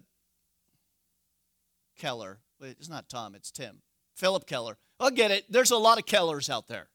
Keller, 1.96 2.40
it's 2.60 2.88
not 2.88 3.08
Tom, 3.08 3.36
it's 3.36 3.52
Tim, 3.52 3.82
Phillip 4.16 4.44
Keller. 4.44 4.76
I'll 4.98 5.10
get 5.10 5.30
it. 5.30 5.44
There's 5.48 5.70
a 5.70 5.76
lot 5.76 6.00
of 6.00 6.04
Kellers 6.04 6.50
out 6.50 6.66
there. 6.66 6.88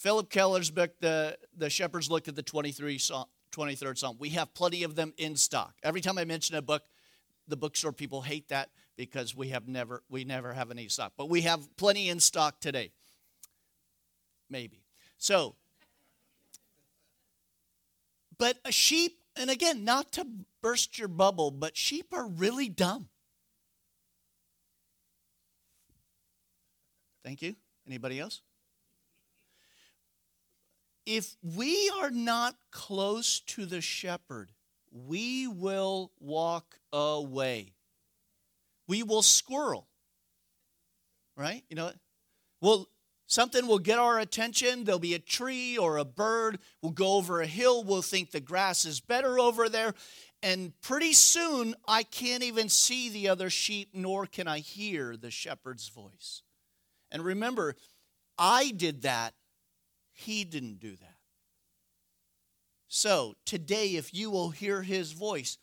Phillip 0.00 0.30
Keller's 0.30 0.70
book, 0.70 0.92
The, 1.00 1.36
the 1.54 1.68
Shepherds 1.68 2.10
Look 2.10 2.26
at 2.26 2.34
the 2.34 2.42
23 2.42 2.96
song, 2.96 3.26
23rd 3.52 3.98
Psalm. 3.98 4.16
We 4.18 4.30
have 4.30 4.54
plenty 4.54 4.82
of 4.82 4.94
them 4.94 5.12
in 5.18 5.36
stock. 5.36 5.74
Every 5.82 6.00
time 6.00 6.16
I 6.16 6.24
mention 6.24 6.56
a 6.56 6.62
book, 6.62 6.84
the 7.46 7.56
bookstore 7.56 7.92
people 7.92 8.22
hate 8.22 8.48
that 8.48 8.70
because 8.96 9.36
we 9.36 9.50
have 9.50 9.68
never 9.68 10.02
we 10.08 10.24
never 10.24 10.54
have 10.54 10.70
any 10.70 10.88
stock. 10.88 11.12
But 11.18 11.28
we 11.28 11.42
have 11.42 11.76
plenty 11.76 12.08
in 12.08 12.18
stock 12.18 12.60
today. 12.60 12.92
Maybe. 14.48 14.84
So 15.18 15.54
but 18.38 18.56
a 18.64 18.72
sheep, 18.72 19.18
and 19.36 19.50
again, 19.50 19.84
not 19.84 20.12
to 20.12 20.26
burst 20.62 20.98
your 20.98 21.08
bubble, 21.08 21.50
but 21.50 21.76
sheep 21.76 22.06
are 22.14 22.26
really 22.26 22.70
dumb. 22.70 23.10
Thank 27.22 27.42
you. 27.42 27.54
Anybody 27.86 28.18
else? 28.18 28.40
If 31.10 31.36
we 31.42 31.90
are 31.98 32.12
not 32.12 32.54
close 32.70 33.40
to 33.40 33.66
the 33.66 33.80
shepherd, 33.80 34.52
we 34.92 35.48
will 35.48 36.12
walk 36.20 36.78
away. 36.92 37.72
We 38.86 39.02
will 39.02 39.22
squirrel. 39.22 39.88
Right? 41.36 41.64
You 41.68 41.74
know? 41.74 41.90
Well, 42.60 42.86
something 43.26 43.66
will 43.66 43.80
get 43.80 43.98
our 43.98 44.20
attention. 44.20 44.84
There'll 44.84 45.00
be 45.00 45.14
a 45.14 45.18
tree 45.18 45.76
or 45.76 45.96
a 45.96 46.04
bird. 46.04 46.60
We'll 46.80 46.92
go 46.92 47.14
over 47.14 47.40
a 47.40 47.46
hill. 47.46 47.82
We'll 47.82 48.02
think 48.02 48.30
the 48.30 48.38
grass 48.38 48.84
is 48.84 49.00
better 49.00 49.40
over 49.40 49.68
there. 49.68 49.94
And 50.44 50.72
pretty 50.80 51.14
soon, 51.14 51.74
I 51.88 52.04
can't 52.04 52.44
even 52.44 52.68
see 52.68 53.08
the 53.08 53.28
other 53.30 53.50
sheep, 53.50 53.88
nor 53.92 54.26
can 54.26 54.46
I 54.46 54.60
hear 54.60 55.16
the 55.16 55.32
shepherd's 55.32 55.88
voice. 55.88 56.42
And 57.10 57.24
remember, 57.24 57.74
I 58.38 58.70
did 58.70 59.02
that 59.02 59.34
he 60.20 60.44
didn't 60.44 60.78
do 60.78 60.96
that. 60.96 61.16
So, 62.88 63.36
today, 63.44 63.96
if 63.96 64.12
you 64.12 64.30
will 64.30 64.50
hear 64.50 64.82
his 64.82 65.12
voice, 65.12 65.58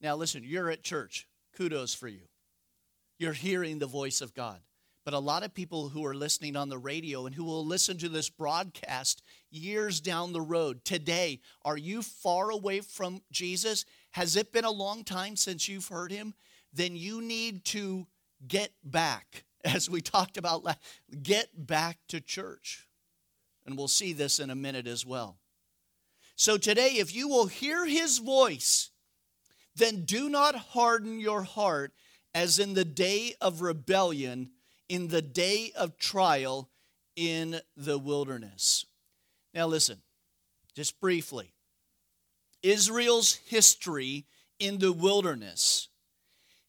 now 0.00 0.16
listen, 0.16 0.42
you're 0.44 0.70
at 0.70 0.82
church. 0.82 1.26
Kudos 1.56 1.94
for 1.94 2.08
you. 2.08 2.28
You're 3.18 3.32
hearing 3.32 3.78
the 3.78 3.86
voice 3.86 4.20
of 4.20 4.34
God. 4.34 4.60
But 5.06 5.14
a 5.14 5.18
lot 5.18 5.44
of 5.44 5.54
people 5.54 5.88
who 5.88 6.04
are 6.04 6.14
listening 6.14 6.56
on 6.56 6.68
the 6.68 6.78
radio 6.78 7.26
and 7.26 7.34
who 7.34 7.44
will 7.44 7.64
listen 7.64 7.96
to 7.98 8.08
this 8.08 8.28
broadcast 8.28 9.22
years 9.50 10.00
down 10.00 10.32
the 10.32 10.40
road, 10.40 10.84
today, 10.84 11.40
are 11.62 11.76
you 11.78 12.02
far 12.02 12.50
away 12.50 12.80
from 12.80 13.22
Jesus? 13.30 13.84
Has 14.10 14.36
it 14.36 14.52
been 14.52 14.64
a 14.64 14.70
long 14.70 15.04
time 15.04 15.36
since 15.36 15.68
you've 15.68 15.88
heard 15.88 16.10
him? 16.10 16.34
Then 16.72 16.96
you 16.96 17.22
need 17.22 17.64
to 17.66 18.06
get 18.46 18.72
back, 18.84 19.44
as 19.64 19.88
we 19.88 20.00
talked 20.00 20.36
about, 20.36 20.66
get 21.22 21.66
back 21.66 21.98
to 22.08 22.20
church. 22.20 22.85
And 23.66 23.76
we'll 23.76 23.88
see 23.88 24.12
this 24.12 24.38
in 24.38 24.50
a 24.50 24.54
minute 24.54 24.86
as 24.86 25.04
well. 25.04 25.38
So 26.36 26.56
today, 26.56 26.92
if 26.94 27.14
you 27.14 27.28
will 27.28 27.46
hear 27.46 27.84
his 27.84 28.18
voice, 28.18 28.90
then 29.74 30.04
do 30.04 30.28
not 30.28 30.54
harden 30.54 31.18
your 31.18 31.42
heart 31.42 31.92
as 32.34 32.58
in 32.58 32.74
the 32.74 32.84
day 32.84 33.34
of 33.40 33.62
rebellion, 33.62 34.50
in 34.88 35.08
the 35.08 35.22
day 35.22 35.72
of 35.76 35.98
trial 35.98 36.70
in 37.16 37.60
the 37.76 37.98
wilderness. 37.98 38.86
Now, 39.54 39.66
listen, 39.66 40.02
just 40.74 41.00
briefly 41.00 41.52
Israel's 42.62 43.34
history 43.46 44.26
in 44.58 44.78
the 44.78 44.92
wilderness 44.92 45.88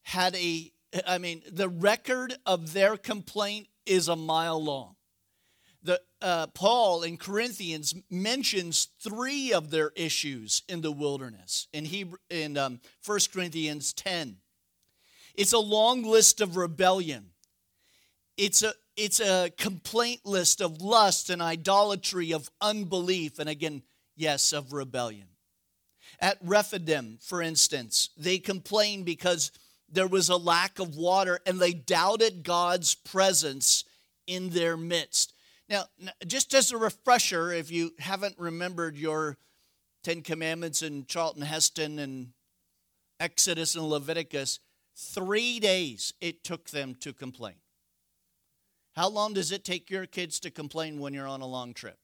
had 0.03 0.36
a, 0.36 0.71
I 1.05 1.17
mean, 1.17 1.41
the 1.51 1.69
record 1.69 2.33
of 2.45 2.73
their 2.73 2.97
complaint 2.97 3.67
is 3.86 4.07
a 4.07 4.15
mile 4.15 4.63
long 4.63 4.96
the, 5.88 6.02
uh, 6.21 6.47
Paul 6.47 7.04
in 7.04 7.15
Corinthians 7.15 7.95
mentions 8.12 8.89
three 9.00 9.54
of 9.54 9.71
their 9.71 9.91
issues 9.95 10.62
in 10.67 10.82
the 10.82 10.91
wilderness 10.91 11.67
in, 11.71 11.86
Hebrew, 11.86 12.17
in 12.30 12.58
um, 12.58 12.82
1 13.06 13.19
Corinthians 13.34 13.93
10. 13.93 14.36
It's 15.34 15.54
a 15.54 15.60
long 15.60 16.04
list 16.04 16.41
of 16.41 16.58
rebellion. 16.58 17.30
It's 18.36 18.63
a, 18.63 18.73
it's 18.97 19.21
a 19.21 19.50
complaint 19.58 20.26
list 20.26 20.62
of 20.62 20.82
lust 20.82 21.30
and 21.30 21.41
idolatry, 21.41 22.34
of 22.34 22.52
unbelief, 22.60 23.39
and 23.39 23.47
again, 23.47 23.82
yes, 24.17 24.52
of 24.52 24.73
rebellion. 24.73 25.28
At 26.19 26.38
Rephidim, 26.43 27.17
for 27.21 27.41
instance, 27.41 28.10
they 28.17 28.39
complained 28.39 29.06
because 29.06 29.52
there 29.89 30.08
was 30.08 30.28
a 30.28 30.36
lack 30.36 30.80
of 30.80 30.97
water 30.97 31.39
and 31.45 31.60
they 31.60 31.71
doubted 31.71 32.43
God's 32.43 32.93
presence 32.93 33.86
in 34.26 34.50
their 34.50 34.76
midst. 34.76 35.34
Now, 35.69 35.86
just 36.25 36.53
as 36.53 36.71
a 36.71 36.77
refresher, 36.77 37.51
if 37.51 37.71
you 37.71 37.91
haven't 37.99 38.36
remembered 38.38 38.97
your 38.97 39.38
Ten 40.03 40.21
Commandments 40.21 40.82
in 40.82 41.06
Charlton 41.06 41.41
Heston 41.41 41.99
and 41.99 42.30
Exodus 43.19 43.75
and 43.75 43.89
Leviticus, 43.89 44.60
three 44.95 45.60
days 45.60 46.13
it 46.21 46.43
took 46.43 46.69
them 46.69 46.95
to 47.01 47.12
complain. 47.12 47.56
How 48.95 49.10
long 49.10 49.34
does 49.34 49.51
it 49.51 49.63
take 49.63 49.89
your 49.89 50.06
kids 50.06 50.39
to 50.39 50.49
complain 50.49 50.99
when 50.99 51.13
you're 51.13 51.27
on 51.27 51.41
a 51.41 51.47
long 51.47 51.73
trip? 51.73 51.97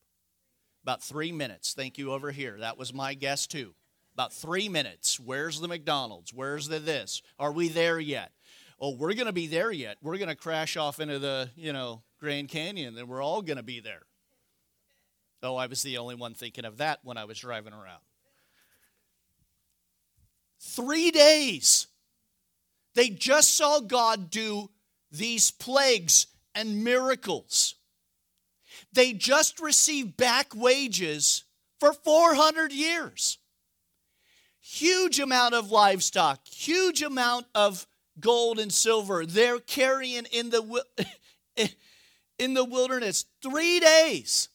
About 0.84 1.02
three 1.02 1.32
minutes. 1.32 1.74
Thank 1.74 1.98
you 1.98 2.12
over 2.12 2.32
here. 2.32 2.58
That 2.60 2.78
was 2.78 2.94
my 2.94 3.14
guess 3.14 3.48
too. 3.48 3.74
About 4.14 4.34
three 4.34 4.68
minutes. 4.70 5.20
Where's 5.20 5.60
the 5.60 5.68
McDonald's? 5.68 6.34
Where's 6.34 6.68
the 6.68 6.80
this? 6.80 7.22
Are 7.40 7.52
we 7.52 7.70
there 7.70 8.00
yet? 8.00 8.32
Oh, 8.80 8.96
we're 8.96 9.14
going 9.14 9.28
to 9.28 9.34
be 9.34 9.48
there 9.48 9.72
yet. 9.72 9.98
We're 10.04 10.18
going 10.18 10.28
to 10.30 10.36
crash 10.36 10.76
off 10.76 11.00
into 11.00 11.18
the, 11.18 11.50
you 11.56 11.72
know, 11.72 12.04
Grand 12.24 12.48
Canyon, 12.48 12.98
and 12.98 13.10
we're 13.10 13.22
all 13.22 13.42
going 13.42 13.58
to 13.58 13.64
be 13.64 13.82
there. 13.82 14.04
Oh, 15.44 15.58
I 15.58 15.66
was 15.66 15.84
the 15.84 15.98
only 15.98 16.16
one 16.16 16.34
thinking 16.34 16.64
of 16.64 16.78
that 16.78 17.00
when 17.04 17.18
I 17.18 17.26
was 17.26 17.38
driving 17.38 17.74
around. 17.74 18.00
Three 20.62 21.12
days. 21.12 21.88
They 22.96 23.10
just 23.10 23.58
saw 23.58 23.82
God 23.82 24.30
do 24.30 24.70
these 25.12 25.52
plagues 25.52 26.28
and 26.56 26.86
miracles. 26.86 27.76
They 28.94 29.12
just 29.12 29.60
received 29.60 30.16
back 30.16 30.56
wages 30.56 31.44
for 31.82 31.92
400 31.92 32.72
years. 32.72 33.38
Huge 34.62 35.20
amount 35.20 35.56
of 35.56 35.72
livestock, 35.72 36.48
huge 36.48 37.02
amount 37.02 37.48
of 37.54 37.86
gold 38.18 38.60
and 38.60 38.72
silver. 38.72 39.26
They're 39.26 39.60
carrying 39.60 40.26
in 40.32 40.52
the 40.52 40.86
in 42.40 42.54
the 42.54 42.66
wilderness 42.66 43.26
three 43.42 43.80
days 43.80 44.50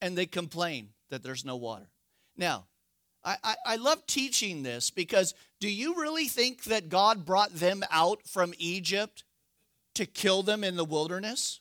and 0.00 0.16
they 0.16 0.26
complain 0.26 0.90
that 1.10 1.22
there's 1.22 1.44
no 1.44 1.56
water. 1.56 1.88
Now, 2.36 2.66
I, 3.24 3.36
I, 3.42 3.54
I, 3.66 3.76
love 3.76 4.06
teaching 4.06 4.62
this 4.62 4.90
because 4.90 5.34
do 5.60 5.70
you 5.70 5.94
really 5.94 6.26
think 6.26 6.64
that 6.64 6.90
God 6.90 7.24
brought 7.24 7.54
them 7.54 7.82
out 7.90 8.26
from 8.26 8.52
Egypt 8.58 9.24
to 9.94 10.04
kill 10.04 10.42
them 10.42 10.62
in 10.62 10.76
the 10.76 10.84
wilderness? 10.84 11.60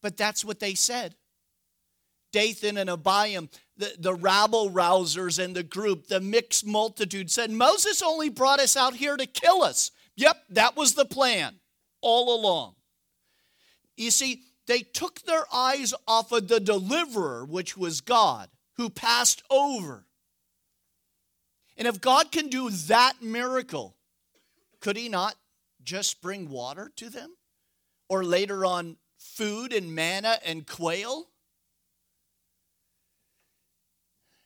But 0.00 0.16
that's 0.16 0.44
what 0.44 0.60
they 0.60 0.74
said. 0.74 1.16
Dathan 2.32 2.76
and 2.76 2.90
Abiram, 2.90 3.48
the, 3.76 3.94
the 3.98 4.14
rabble 4.14 4.70
rousers 4.70 5.42
and 5.42 5.54
the 5.54 5.62
group, 5.62 6.06
the 6.06 6.20
mixed 6.20 6.66
multitude 6.66 7.30
said, 7.30 7.50
Moses 7.50 8.02
only 8.02 8.28
brought 8.28 8.60
us 8.60 8.76
out 8.76 8.94
here 8.94 9.16
to 9.16 9.26
kill 9.26 9.62
us. 9.62 9.90
Yep, 10.16 10.36
that 10.50 10.76
was 10.76 10.94
the 10.94 11.04
plan 11.04 11.56
all 12.00 12.38
along. 12.38 12.74
You 13.98 14.12
see, 14.12 14.42
they 14.66 14.80
took 14.80 15.22
their 15.22 15.44
eyes 15.52 15.92
off 16.06 16.30
of 16.30 16.46
the 16.46 16.60
deliverer, 16.60 17.44
which 17.44 17.76
was 17.76 18.00
God, 18.00 18.48
who 18.76 18.90
passed 18.90 19.42
over. 19.50 20.06
And 21.76 21.88
if 21.88 22.00
God 22.00 22.30
can 22.30 22.48
do 22.48 22.70
that 22.70 23.14
miracle, 23.20 23.96
could 24.80 24.96
he 24.96 25.08
not 25.08 25.34
just 25.82 26.22
bring 26.22 26.48
water 26.48 26.92
to 26.96 27.10
them? 27.10 27.34
Or 28.08 28.24
later 28.24 28.64
on, 28.64 28.96
food 29.16 29.72
and 29.72 29.94
manna 29.94 30.38
and 30.44 30.66
quail? 30.66 31.28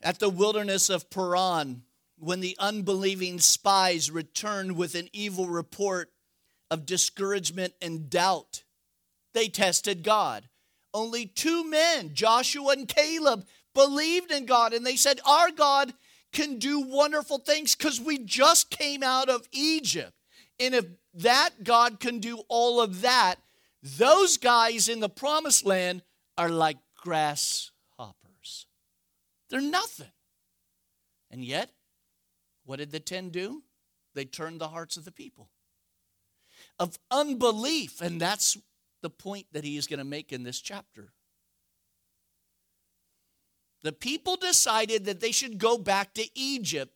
At 0.03 0.19
the 0.19 0.31
wilderness 0.31 0.89
of 0.89 1.11
Paran, 1.11 1.83
when 2.19 2.41
the 2.41 2.57
unbelieving 2.59 3.39
spies 3.39 4.11
returned 4.11 4.77
with 4.77 4.95
an 4.95 5.09
evil 5.13 5.47
report 5.47 6.11
of 6.71 6.87
discouragement 6.87 7.75
and 7.83 8.09
doubt, 8.09 8.63
they 9.35 9.49
tested 9.49 10.03
God. 10.03 10.49
Only 10.95 11.27
two 11.27 11.69
men, 11.69 12.11
Joshua 12.13 12.73
and 12.73 12.87
Caleb, 12.87 13.47
believed 13.75 14.31
in 14.31 14.47
God 14.47 14.73
and 14.73 14.85
they 14.85 14.97
said, 14.97 15.21
Our 15.27 15.51
God 15.51 15.95
can 16.33 16.59
do 16.59 16.81
wonderful 16.81 17.39
things 17.39 17.75
because 17.75 18.01
we 18.01 18.19
just 18.19 18.71
came 18.71 19.03
out 19.03 19.29
of 19.29 19.49
Egypt. 19.53 20.13
And 20.61 20.75
if 20.75 20.87
that 21.15 21.65
God 21.65 22.01
can 22.01 22.19
do 22.19 22.43
all 22.49 22.81
of 22.81 23.03
that, 23.03 23.37
those 23.83 24.37
guys 24.37 24.89
in 24.89 25.01
the 25.01 25.09
promised 25.09 25.65
land 25.65 26.03
are 26.39 26.51
like 26.51 26.79
grasshoppers. 26.97 28.67
They're 29.51 29.61
nothing. 29.61 30.13
And 31.31 31.45
yet, 31.45 31.71
what 32.65 32.79
did 32.79 32.93
the 32.93 33.01
ten 33.01 33.31
do? 33.31 33.63
They 34.15 34.25
turned 34.25 34.61
the 34.61 34.69
hearts 34.69 34.97
of 34.97 35.05
the 35.05 35.13
people 35.13 35.49
of 36.79 36.99
unbelief. 37.11 38.01
And 38.01 38.21
that's 38.21 38.59
the 39.03 39.11
point 39.11 39.47
that 39.53 39.65
he 39.65 39.77
is 39.77 39.87
going 39.87 39.99
to 39.99 40.05
make 40.05 40.33
in 40.33 40.43
this 40.43 40.61
chapter. 40.61 41.13
The 43.83 43.93
people 43.93 44.37
decided 44.37 45.05
that 45.07 45.21
they 45.21 45.33
should 45.33 45.59
go 45.59 45.77
back 45.77 46.15
to 46.15 46.27
Egypt 46.39 46.95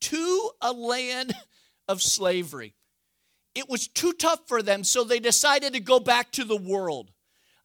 to 0.00 0.50
a 0.60 0.72
land 0.72 1.34
of 1.88 2.02
slavery. 2.02 2.74
It 3.54 3.68
was 3.68 3.86
too 3.86 4.12
tough 4.14 4.40
for 4.46 4.62
them, 4.62 4.82
so 4.82 5.04
they 5.04 5.20
decided 5.20 5.74
to 5.74 5.80
go 5.80 6.00
back 6.00 6.32
to 6.32 6.44
the 6.44 6.56
world. 6.56 7.10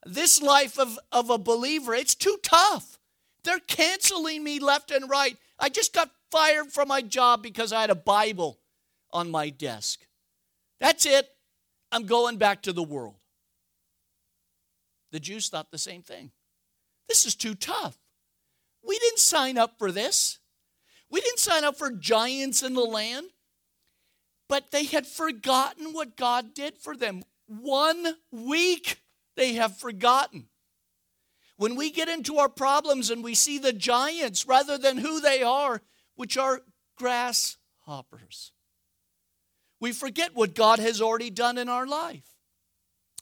This 0.05 0.41
life 0.41 0.77
of, 0.77 0.99
of 1.11 1.29
a 1.29 1.37
believer, 1.37 1.95
it's 1.95 2.15
too 2.15 2.37
tough. 2.43 2.99
They're 3.43 3.59
canceling 3.59 4.43
me 4.43 4.59
left 4.59 4.91
and 4.91 5.09
right. 5.09 5.37
I 5.57 5.69
just 5.69 5.93
got 5.93 6.11
fired 6.29 6.71
from 6.71 6.89
my 6.89 7.01
job 7.01 7.41
because 7.41 7.71
I 7.71 7.81
had 7.81 7.89
a 7.89 7.95
Bible 7.95 8.59
on 9.11 9.31
my 9.31 9.49
desk. 9.49 10.05
That's 10.79 11.05
it. 11.05 11.29
I'm 11.91 12.05
going 12.05 12.37
back 12.37 12.63
to 12.63 12.73
the 12.73 12.83
world. 12.83 13.16
The 15.11 15.19
Jews 15.19 15.49
thought 15.49 15.71
the 15.71 15.77
same 15.77 16.01
thing. 16.01 16.31
This 17.07 17.25
is 17.25 17.35
too 17.35 17.55
tough. 17.55 17.97
We 18.85 18.99
didn't 18.99 19.19
sign 19.19 19.57
up 19.57 19.77
for 19.77 19.91
this. 19.91 20.39
We 21.09 21.21
didn't 21.21 21.39
sign 21.39 21.63
up 21.63 21.77
for 21.77 21.91
giants 21.91 22.63
in 22.63 22.73
the 22.73 22.81
land. 22.81 23.27
But 24.49 24.71
they 24.71 24.85
had 24.85 25.05
forgotten 25.05 25.93
what 25.93 26.15
God 26.15 26.53
did 26.53 26.77
for 26.77 26.95
them. 26.95 27.23
One 27.47 28.15
week 28.31 29.01
they 29.35 29.53
have 29.53 29.77
forgotten. 29.77 30.47
When 31.57 31.75
we 31.75 31.89
get 31.89 32.07
into 32.07 32.37
our 32.37 32.49
problems 32.49 33.09
and 33.09 33.23
we 33.23 33.33
see 33.33 33.57
the 33.57 33.73
giants 33.73 34.45
rather 34.47 34.77
than 34.77 34.97
who 34.97 35.19
they 35.19 35.41
are, 35.41 35.81
which 36.15 36.37
are 36.37 36.61
grasshoppers, 36.97 38.51
we 39.79 39.91
forget 39.91 40.35
what 40.35 40.55
God 40.55 40.79
has 40.79 41.01
already 41.01 41.29
done 41.29 41.57
in 41.57 41.67
our 41.67 41.87
life. 41.87 42.36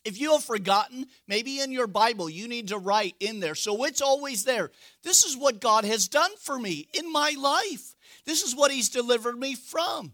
If 0.05 0.21
you 0.21 0.33
have 0.33 0.43
forgotten, 0.43 1.07
maybe 1.27 1.59
in 1.59 1.71
your 1.71 1.87
Bible 1.87 2.29
you 2.29 2.47
need 2.47 2.67
to 2.67 2.77
write 2.77 3.15
in 3.19 3.39
there 3.39 3.55
so 3.55 3.83
it's 3.83 4.01
always 4.01 4.45
there. 4.45 4.69
This 5.03 5.25
is 5.25 5.35
what 5.35 5.59
God 5.59 5.83
has 5.83 6.07
done 6.07 6.31
for 6.39 6.59
me 6.59 6.87
in 6.93 7.11
my 7.11 7.35
life. 7.37 7.95
This 8.25 8.43
is 8.43 8.55
what 8.55 8.71
He's 8.71 8.89
delivered 8.89 9.37
me 9.37 9.55
from. 9.55 10.13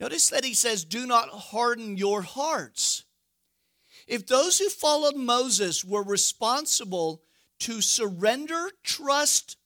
Notice 0.00 0.30
that 0.30 0.44
He 0.44 0.54
says, 0.54 0.84
Do 0.84 1.06
not 1.06 1.28
harden 1.28 1.96
your 1.96 2.22
hearts. 2.22 3.04
If 4.08 4.26
those 4.26 4.58
who 4.58 4.68
followed 4.68 5.14
Moses 5.14 5.84
were 5.84 6.02
responsible 6.02 7.22
to 7.60 7.80
surrender, 7.80 8.70
trust, 8.82 9.56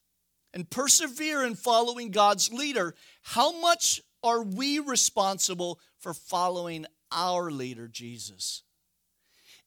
and 0.52 0.68
persevere 0.68 1.44
in 1.44 1.54
following 1.54 2.10
God's 2.10 2.52
leader, 2.52 2.94
how 3.22 3.58
much 3.60 4.02
are 4.22 4.42
we 4.42 4.78
responsible 4.78 5.80
for 5.98 6.12
following 6.12 6.86
our 7.14 7.50
leader, 7.50 7.88
Jesus. 7.88 8.62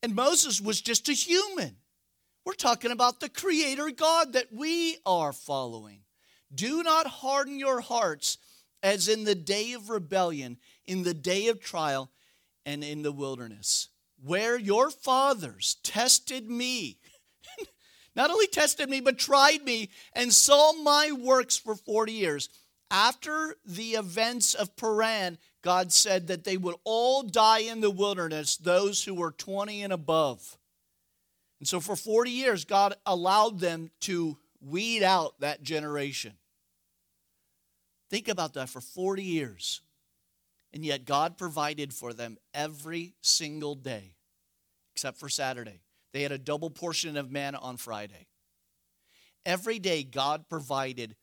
And 0.04 0.14
Moses 0.14 0.62
was 0.62 0.82
just 0.82 1.10
a 1.10 1.14
human. 1.14 1.78
We're 2.46 2.54
talking 2.54 2.92
about 2.92 3.20
the 3.20 3.30
Creator 3.30 3.92
God 3.92 4.34
that 4.34 4.54
we 4.54 4.98
are 5.06 5.34
following. 5.34 6.02
Do 6.54 6.84
not 6.84 7.08
harden 7.08 7.60
your 7.60 7.82
hearts 7.82 8.38
as 8.84 9.08
in 9.08 9.24
the 9.24 9.36
day 9.36 9.74
of 9.74 9.90
rebellion, 9.90 10.58
in 10.86 11.04
the 11.04 11.14
day 11.14 11.48
of 11.48 11.60
trial, 11.60 12.10
and 12.66 12.84
in 12.84 13.02
the 13.02 13.12
wilderness, 13.12 13.90
where 14.24 14.58
your 14.58 14.90
fathers 14.90 15.78
tested 15.84 16.50
me. 16.50 17.00
Not 18.16 18.30
only 18.30 18.48
tested 18.48 18.90
me, 18.90 19.00
but 19.00 19.18
tried 19.18 19.64
me 19.64 19.90
and 20.14 20.32
saw 20.32 20.74
my 20.74 21.12
works 21.12 21.58
for 21.58 21.76
40 21.76 22.12
years. 22.12 22.50
After 22.90 23.56
the 23.66 23.92
events 23.92 24.54
of 24.54 24.76
Paran, 24.78 25.38
God 25.62 25.92
said 25.92 26.28
that 26.28 26.46
they 26.46 26.56
would 26.56 26.76
all 26.86 27.22
die 27.24 27.60
in 27.60 27.82
the 27.82 27.92
wilderness, 27.92 28.56
those 28.56 29.04
who 29.04 29.14
were 29.14 29.32
20 29.32 29.84
and 29.84 29.92
above. 29.92 30.58
And 31.60 31.68
so 31.68 31.80
for 31.80 31.96
40 31.96 32.32
years, 32.32 32.66
God 32.66 32.96
allowed 33.06 33.60
them 33.60 33.90
to 34.02 34.38
weed 34.62 35.04
out 35.04 35.40
that 35.40 35.64
generation. 35.64 36.34
Think 38.10 38.28
about 38.30 38.54
that 38.54 38.70
for 38.70 38.80
40 38.80 39.24
years. 39.24 39.82
And 40.74 40.86
yet 40.86 41.06
God 41.06 41.38
provided 41.38 41.94
for 41.94 42.14
them 42.14 42.38
every 42.54 43.16
single 43.22 43.76
day, 43.76 44.16
except 44.94 45.18
for 45.18 45.30
Saturday. 45.30 45.82
They 46.14 46.22
had 46.22 46.32
a 46.32 46.38
double 46.38 46.70
portion 46.70 47.18
of 47.18 47.32
manna 47.32 47.60
on 47.60 47.78
Friday. 47.78 48.28
Every 49.46 49.80
day, 49.80 50.04
God 50.04 50.50
provided 50.50 51.16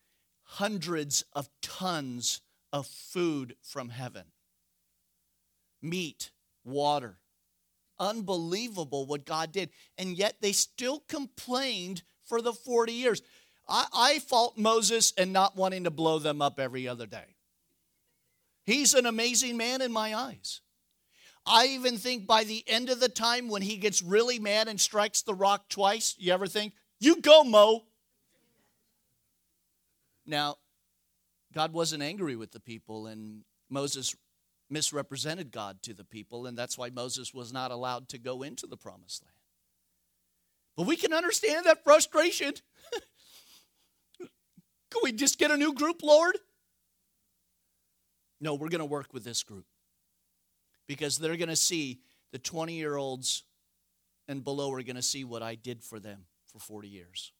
hundreds 0.54 1.24
of 1.32 1.48
tons 1.62 2.40
of 2.72 2.86
food 2.86 3.56
from 3.62 3.88
heaven 3.88 4.24
meat, 5.84 6.30
water. 6.64 7.18
Unbelievable 7.98 9.06
what 9.06 9.24
God 9.24 9.52
did. 9.52 9.70
And 9.98 10.16
yet 10.16 10.36
they 10.40 10.52
still 10.52 11.00
complained 11.08 12.02
for 12.24 12.40
the 12.40 12.52
40 12.52 12.92
years. 12.92 13.22
I, 13.68 13.86
I 13.94 14.18
fault 14.20 14.58
Moses 14.58 15.12
and 15.16 15.32
not 15.32 15.56
wanting 15.56 15.84
to 15.84 15.90
blow 15.90 16.18
them 16.18 16.42
up 16.42 16.58
every 16.58 16.88
other 16.88 17.06
day. 17.06 17.36
He's 18.64 18.94
an 18.94 19.06
amazing 19.06 19.56
man 19.56 19.82
in 19.82 19.92
my 19.92 20.14
eyes. 20.14 20.60
I 21.46 21.66
even 21.66 21.98
think 21.98 22.26
by 22.26 22.44
the 22.44 22.64
end 22.66 22.88
of 22.88 22.98
the 22.98 23.08
time 23.08 23.48
when 23.48 23.60
he 23.60 23.76
gets 23.76 24.02
really 24.02 24.38
mad 24.38 24.66
and 24.66 24.80
strikes 24.80 25.20
the 25.22 25.34
rock 25.34 25.68
twice, 25.68 26.14
you 26.18 26.32
ever 26.32 26.46
think, 26.46 26.72
you 26.98 27.20
go, 27.20 27.44
Mo. 27.44 27.84
Now, 30.26 30.56
God 31.52 31.72
wasn't 31.72 32.02
angry 32.02 32.36
with 32.36 32.52
the 32.52 32.60
people, 32.60 33.06
and 33.06 33.42
Moses 33.70 34.14
misrepresented 34.70 35.52
God 35.52 35.82
to 35.82 35.94
the 35.94 36.04
people, 36.04 36.46
and 36.46 36.56
that's 36.56 36.78
why 36.78 36.90
Moses 36.90 37.32
was 37.34 37.52
not 37.52 37.70
allowed 37.70 38.08
to 38.10 38.18
go 38.18 38.42
into 38.42 38.66
the 38.66 38.76
promised 38.76 39.22
land. 39.22 39.34
But 40.76 40.86
we 40.86 40.96
can 40.96 41.12
understand 41.12 41.66
that 41.66 41.84
frustration. 41.84 42.54
Can 44.18 45.00
we 45.02 45.12
just 45.12 45.38
get 45.38 45.50
a 45.50 45.56
new 45.56 45.74
group, 45.74 46.02
Lord? 46.02 46.36
No, 48.40 48.54
we're 48.54 48.68
going 48.68 48.80
to 48.80 48.84
work 48.84 49.12
with 49.12 49.24
this 49.24 49.42
group 49.42 49.66
because 50.86 51.18
they're 51.18 51.36
going 51.36 51.48
to 51.48 51.56
see 51.56 52.00
the 52.32 52.38
20 52.38 52.74
year 52.74 52.96
olds 52.96 53.44
and 54.28 54.42
below 54.42 54.72
are 54.72 54.82
going 54.82 54.96
to 54.96 55.02
see 55.02 55.24
what 55.24 55.42
I 55.42 55.54
did 55.54 55.82
for 55.82 56.00
them 56.00 56.26
for 56.46 56.58
40 56.58 56.88
years. 56.88 57.32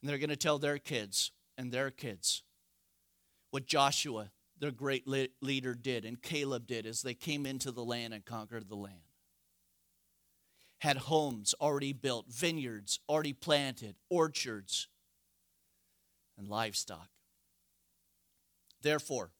And 0.00 0.08
they're 0.08 0.18
going 0.18 0.30
to 0.30 0.36
tell 0.36 0.58
their 0.58 0.78
kids 0.78 1.30
and 1.62 1.72
their 1.72 1.90
kids 1.90 2.42
what 3.52 3.66
Joshua, 3.66 4.30
their 4.58 4.70
great 4.70 5.06
leader, 5.06 5.74
did 5.74 6.04
and 6.04 6.20
Caleb 6.20 6.66
did 6.66 6.86
as 6.86 7.02
they 7.02 7.14
came 7.14 7.46
into 7.46 7.70
the 7.70 7.84
land 7.84 8.14
and 8.14 8.24
conquered 8.24 8.68
the 8.68 8.74
land. 8.74 8.96
Had 10.78 10.96
homes 10.96 11.54
already 11.60 11.92
built, 11.92 12.26
vineyards 12.28 12.98
already 13.08 13.34
planted, 13.34 13.94
orchards, 14.08 14.88
and 16.38 16.48
livestock. 16.48 17.08
Therefore, 18.80 19.30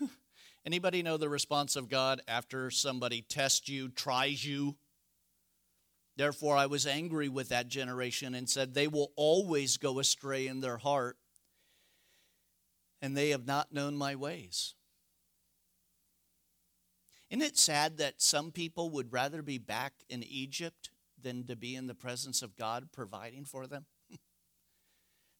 anybody 0.66 1.02
know 1.02 1.16
the 1.16 1.30
response 1.30 1.74
of 1.74 1.88
God 1.88 2.20
after 2.28 2.70
somebody 2.70 3.22
tests 3.22 3.70
you, 3.70 3.88
tries 3.88 4.44
you? 4.44 4.76
Therefore, 6.16 6.56
I 6.56 6.66
was 6.66 6.86
angry 6.86 7.30
with 7.30 7.48
that 7.48 7.68
generation 7.68 8.34
and 8.34 8.48
said, 8.48 8.74
They 8.74 8.86
will 8.86 9.12
always 9.16 9.78
go 9.78 9.98
astray 9.98 10.46
in 10.46 10.60
their 10.60 10.76
heart, 10.76 11.16
and 13.02 13.16
they 13.16 13.30
have 13.30 13.46
not 13.46 13.72
known 13.72 13.96
my 13.96 14.14
ways. 14.14 14.74
Isn't 17.28 17.42
it 17.42 17.58
sad 17.58 17.98
that 17.98 18.22
some 18.22 18.52
people 18.52 18.90
would 18.90 19.12
rather 19.12 19.42
be 19.42 19.58
back 19.58 19.94
in 20.08 20.22
Egypt 20.22 20.90
than 21.20 21.44
to 21.46 21.56
be 21.56 21.74
in 21.74 21.88
the 21.88 21.94
presence 21.94 22.42
of 22.42 22.56
God 22.56 22.88
providing 22.92 23.44
for 23.44 23.66
them? 23.66 23.86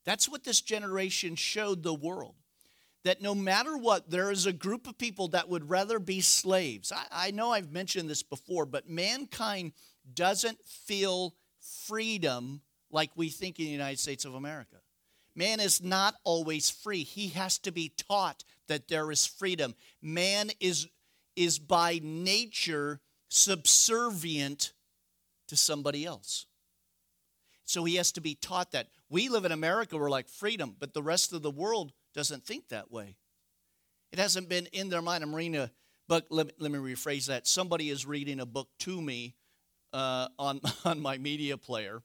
That's 0.05 0.29
what 0.29 0.43
this 0.43 0.61
generation 0.61 1.37
showed 1.37 1.83
the 1.83 1.95
world. 1.95 2.35
That 3.05 3.21
no 3.21 3.35
matter 3.35 3.77
what, 3.77 4.11
there 4.11 4.31
is 4.31 4.47
a 4.47 4.53
group 4.53 4.87
of 4.87 4.97
people 4.97 5.29
that 5.29 5.49
would 5.49 5.69
rather 5.69 5.99
be 5.99 6.21
slaves. 6.21 6.93
I, 6.93 7.29
I 7.29 7.31
know 7.31 7.53
I've 7.53 7.73
mentioned 7.73 8.09
this 8.09 8.23
before, 8.23 8.65
but 8.65 8.89
mankind 8.89 9.73
doesn't 10.15 10.59
feel 10.65 11.35
freedom 11.87 12.63
like 12.91 13.11
we 13.17 13.29
think 13.29 13.59
in 13.59 13.67
the 13.67 13.71
United 13.71 13.99
States 13.99 14.25
of 14.25 14.35
America. 14.35 14.82
Man 15.35 15.61
is 15.61 15.83
not 15.83 16.15
always 16.25 16.71
free. 16.71 17.05
He 17.05 17.29
has 17.29 17.59
to 17.61 17.73
be 17.73 17.93
taught 18.09 18.45
that 18.69 18.89
there 18.89 19.11
is 19.11 19.27
freedom. 19.27 19.75
Man 20.03 20.51
is, 20.61 20.89
is 21.37 21.59
by 21.59 22.01
nature 22.03 23.01
subservient 23.29 24.73
to 25.49 25.57
somebody 25.57 26.05
else. 26.05 26.47
So 27.65 27.85
he 27.85 27.97
has 27.97 28.13
to 28.13 28.21
be 28.21 28.35
taught 28.35 28.73
that. 28.73 28.89
We 29.09 29.29
live 29.29 29.45
in 29.45 29.53
America, 29.53 29.97
we're 29.97 30.11
like 30.11 30.29
freedom, 30.29 30.77
but 30.79 30.93
the 30.93 31.03
rest 31.03 31.33
of 31.33 31.43
the 31.43 31.51
world 31.51 31.93
doesn't 32.15 32.45
think 32.45 32.69
that 32.69 32.91
way. 32.91 33.17
It 34.13 34.19
hasn't 34.19 34.49
been 34.49 34.67
in 34.73 34.91
their 34.91 35.01
mind. 35.01 35.25
I'm 35.25 35.35
reading 35.35 35.57
a 35.57 35.71
book, 36.09 36.27
let 36.29 36.49
me, 36.49 36.53
let 36.59 36.71
me 36.71 36.79
rephrase 36.79 37.27
that. 37.27 37.47
Somebody 37.47 37.89
is 37.89 38.05
reading 38.05 38.41
a 38.41 38.47
book 38.47 38.69
to 38.81 39.01
me 39.01 39.35
uh, 39.95 40.29
on, 40.39 40.61
on 40.85 41.01
my 41.01 41.17
media 41.17 41.57
player, 41.57 42.03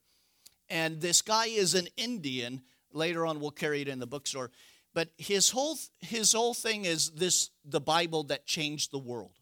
and 0.70 1.00
this 1.00 1.22
guy 1.22 1.46
is 1.46 1.74
an 1.74 1.88
Indian. 1.96 2.62
Later 2.92 3.26
on, 3.26 3.40
we'll 3.40 3.50
carry 3.50 3.80
it 3.80 3.88
in 3.88 3.98
the 3.98 4.06
bookstore. 4.06 4.50
But 4.94 5.10
his 5.16 5.50
whole, 5.50 5.78
his 6.00 6.32
whole 6.32 6.54
thing 6.54 6.84
is 6.84 7.10
this 7.10 7.50
the 7.64 7.80
Bible 7.80 8.24
that 8.24 8.46
changed 8.46 8.90
the 8.90 8.98
world, 8.98 9.38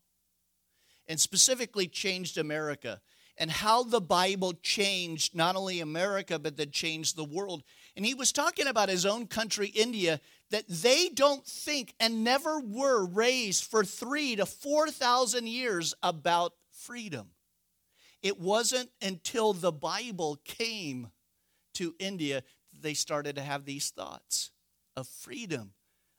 and 1.07 1.21
specifically 1.21 1.87
changed 1.87 2.37
America 2.39 3.01
and 3.39 3.51
how 3.51 3.83
the 3.83 4.01
Bible 4.01 4.55
changed 4.63 5.35
not 5.35 5.57
only 5.57 5.81
America, 5.81 6.39
but 6.39 6.57
that 6.57 6.73
changed 6.73 7.17
the 7.17 7.25
world. 7.25 7.63
And 7.97 8.07
he 8.07 8.15
was 8.15 8.33
talking 8.33 8.67
about 8.67 8.89
his 8.89 9.05
own 9.05 9.27
country, 9.27 9.69
India, 9.69 10.21
that 10.51 10.65
they 10.69 11.09
don't 11.09 11.45
think 11.45 11.95
and 12.01 12.25
never 12.25 12.61
were 12.61 13.05
raised 13.05 13.65
for 13.65 13.85
three 13.85 14.37
to 14.37 14.47
4,000 14.47 15.47
years 15.47 15.95
about 16.03 16.53
freedom. 16.73 17.31
It 18.23 18.41
wasn't 18.41 18.91
until 19.03 19.53
the 19.53 19.73
Bible 19.73 20.39
came 20.45 21.11
to 21.75 21.95
India 21.99 22.43
they 22.83 22.95
started 22.95 23.37
to 23.37 23.43
have 23.43 23.65
these 23.65 23.91
thoughts 23.91 24.51
of 24.97 25.07
freedom, 25.07 25.73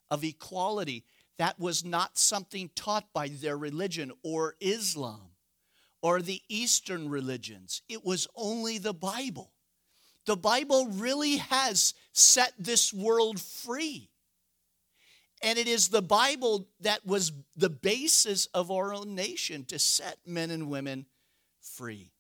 of 0.09 0.23
equality. 0.23 1.03
That 1.37 1.59
was 1.59 1.85
not 1.85 2.17
something 2.17 2.69
taught 2.75 3.11
by 3.13 3.27
their 3.27 3.57
religion 3.57 4.11
or 4.23 4.55
Islam 4.59 5.29
or 6.01 6.21
the 6.21 6.41
Eastern 6.47 7.09
religions. 7.09 7.81
It 7.89 8.05
was 8.05 8.27
only 8.35 8.77
the 8.77 8.93
Bible. 8.93 9.51
The 10.25 10.37
Bible 10.37 10.87
really 10.87 11.37
has 11.37 11.93
set 12.11 12.53
this 12.57 12.93
world 12.93 13.39
free. 13.39 14.09
And 15.41 15.59
it 15.59 15.67
is 15.67 15.89
the 15.89 16.01
Bible 16.01 16.67
that 16.81 17.05
was 17.05 17.31
the 17.55 17.69
basis 17.69 18.47
of 18.47 18.71
our 18.71 18.93
own 18.93 19.15
nation 19.15 19.65
to 19.65 19.79
set 19.79 20.17
men 20.25 20.49
and 20.49 20.69
women 20.69 21.05
free. 21.61 22.11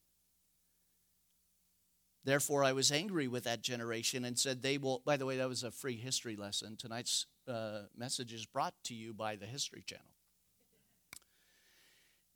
Therefore, 2.27 2.65
I 2.65 2.73
was 2.73 2.91
angry 2.91 3.29
with 3.29 3.45
that 3.45 3.61
generation 3.61 4.25
and 4.25 4.37
said, 4.37 4.61
They 4.61 4.77
will. 4.77 5.01
By 5.05 5.15
the 5.15 5.25
way, 5.25 5.37
that 5.37 5.47
was 5.47 5.63
a 5.63 5.71
free 5.71 5.95
history 5.95 6.35
lesson. 6.35 6.75
Tonight's 6.75 7.25
uh, 7.47 7.83
message 7.95 8.33
is 8.33 8.45
brought 8.45 8.73
to 8.83 8.93
you 8.93 9.13
by 9.13 9.37
the 9.37 9.45
History 9.45 9.81
Channel. 9.85 10.03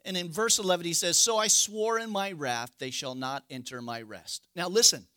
And 0.06 0.16
in 0.16 0.32
verse 0.32 0.60
11, 0.60 0.86
he 0.86 0.94
says, 0.94 1.18
So 1.18 1.38
I 1.38 1.48
swore 1.48 2.00
in 2.00 2.10
my 2.10 2.32
wrath, 2.32 2.72
they 2.80 2.90
shall 2.90 3.16
not 3.16 3.44
enter 3.50 3.82
my 3.82 4.02
rest. 4.02 4.48
Now, 4.56 4.70
listen, 4.70 5.08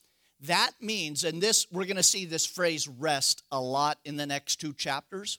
that 0.40 0.72
means, 0.80 1.22
and 1.22 1.40
this, 1.40 1.68
we're 1.70 1.84
going 1.84 1.94
to 1.94 2.02
see 2.02 2.24
this 2.24 2.44
phrase 2.44 2.88
rest 2.88 3.44
a 3.52 3.60
lot 3.60 3.98
in 4.04 4.16
the 4.16 4.26
next 4.26 4.56
two 4.56 4.72
chapters, 4.72 5.38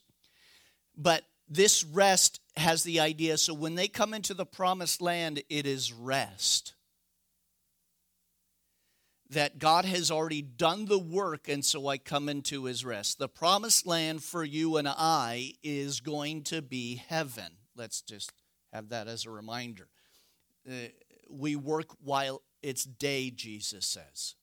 but 0.95 1.24
this 1.50 1.84
rest 1.84 2.39
has 2.56 2.84
the 2.84 3.02
idea 3.02 3.38
so 3.38 3.54
when 3.54 3.76
they 3.76 3.89
come 3.89 4.13
into 4.13 4.34
the 4.34 4.45
promised 4.45 5.02
land, 5.02 5.43
it 5.50 5.65
is 5.65 5.91
rest. 5.91 6.75
That 9.32 9.58
God 9.58 9.86
has 9.86 10.12
already 10.12 10.44
done 10.44 10.86
the 10.86 11.00
work, 11.00 11.50
and 11.50 11.66
so 11.66 11.88
I 11.88 11.98
come 11.98 12.30
into 12.30 12.66
his 12.66 12.86
rest. 12.86 13.18
The 13.18 13.28
promised 13.28 13.88
land 13.88 14.24
for 14.24 14.44
you 14.44 14.78
and 14.78 14.88
I 14.88 15.54
is 15.64 16.00
going 16.00 16.44
to 16.44 16.62
be 16.62 17.02
heaven 17.08 17.58
Let's 17.76 18.02
just 18.02 18.32
have 18.72 18.90
that 18.90 19.08
as 19.08 19.26
a 19.26 19.30
reminder. 19.30 19.90
Uh, 20.68 20.88
we 21.30 21.56
work 21.56 21.88
while 22.04 22.42
it's 22.64 22.86
day, 22.86 23.30
Jesus 23.30 23.86
says. 23.86 24.36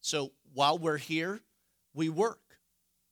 So 0.00 0.32
while 0.52 0.78
we're 0.78 0.96
here, 0.96 1.40
we 1.94 2.08
work 2.08 2.40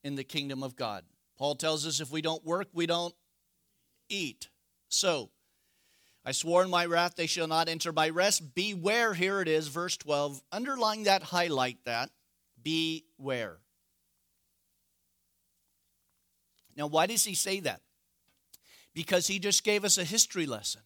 in 0.03 0.16
the 0.16 0.24
kingdom 0.24 0.62
of 0.62 0.77
God. 0.77 1.05
Paul 1.38 1.55
tells 1.55 1.87
us 1.87 2.01
if 2.01 2.11
we 2.11 2.20
don't 2.20 2.44
work, 2.44 2.68
we 2.72 2.87
don't 2.87 3.14
eat. 4.09 4.48
So, 4.88 5.31
I 6.24 6.33
swore 6.33 6.62
in 6.62 6.70
my 6.70 6.85
wrath 6.85 7.14
they 7.16 7.26
shall 7.26 7.46
not 7.46 7.68
enter 7.68 7.92
my 7.92 8.11
rest. 8.11 8.54
Beware, 8.54 9.14
here 9.14 9.40
it 9.40 9.48
is, 9.48 9.68
verse 9.68 9.96
12. 9.96 10.42
Underline 10.52 11.04
that, 11.04 11.22
highlight 11.22 11.78
that. 11.85 12.11
Beware. 12.62 13.59
Now, 16.76 16.87
why 16.87 17.07
does 17.07 17.24
he 17.24 17.35
say 17.35 17.61
that? 17.61 17.81
Because 18.94 19.26
he 19.26 19.38
just 19.38 19.64
gave 19.64 19.85
us 19.85 19.98
a 19.98 20.04
history 20.04 20.46
lesson. 20.46 20.83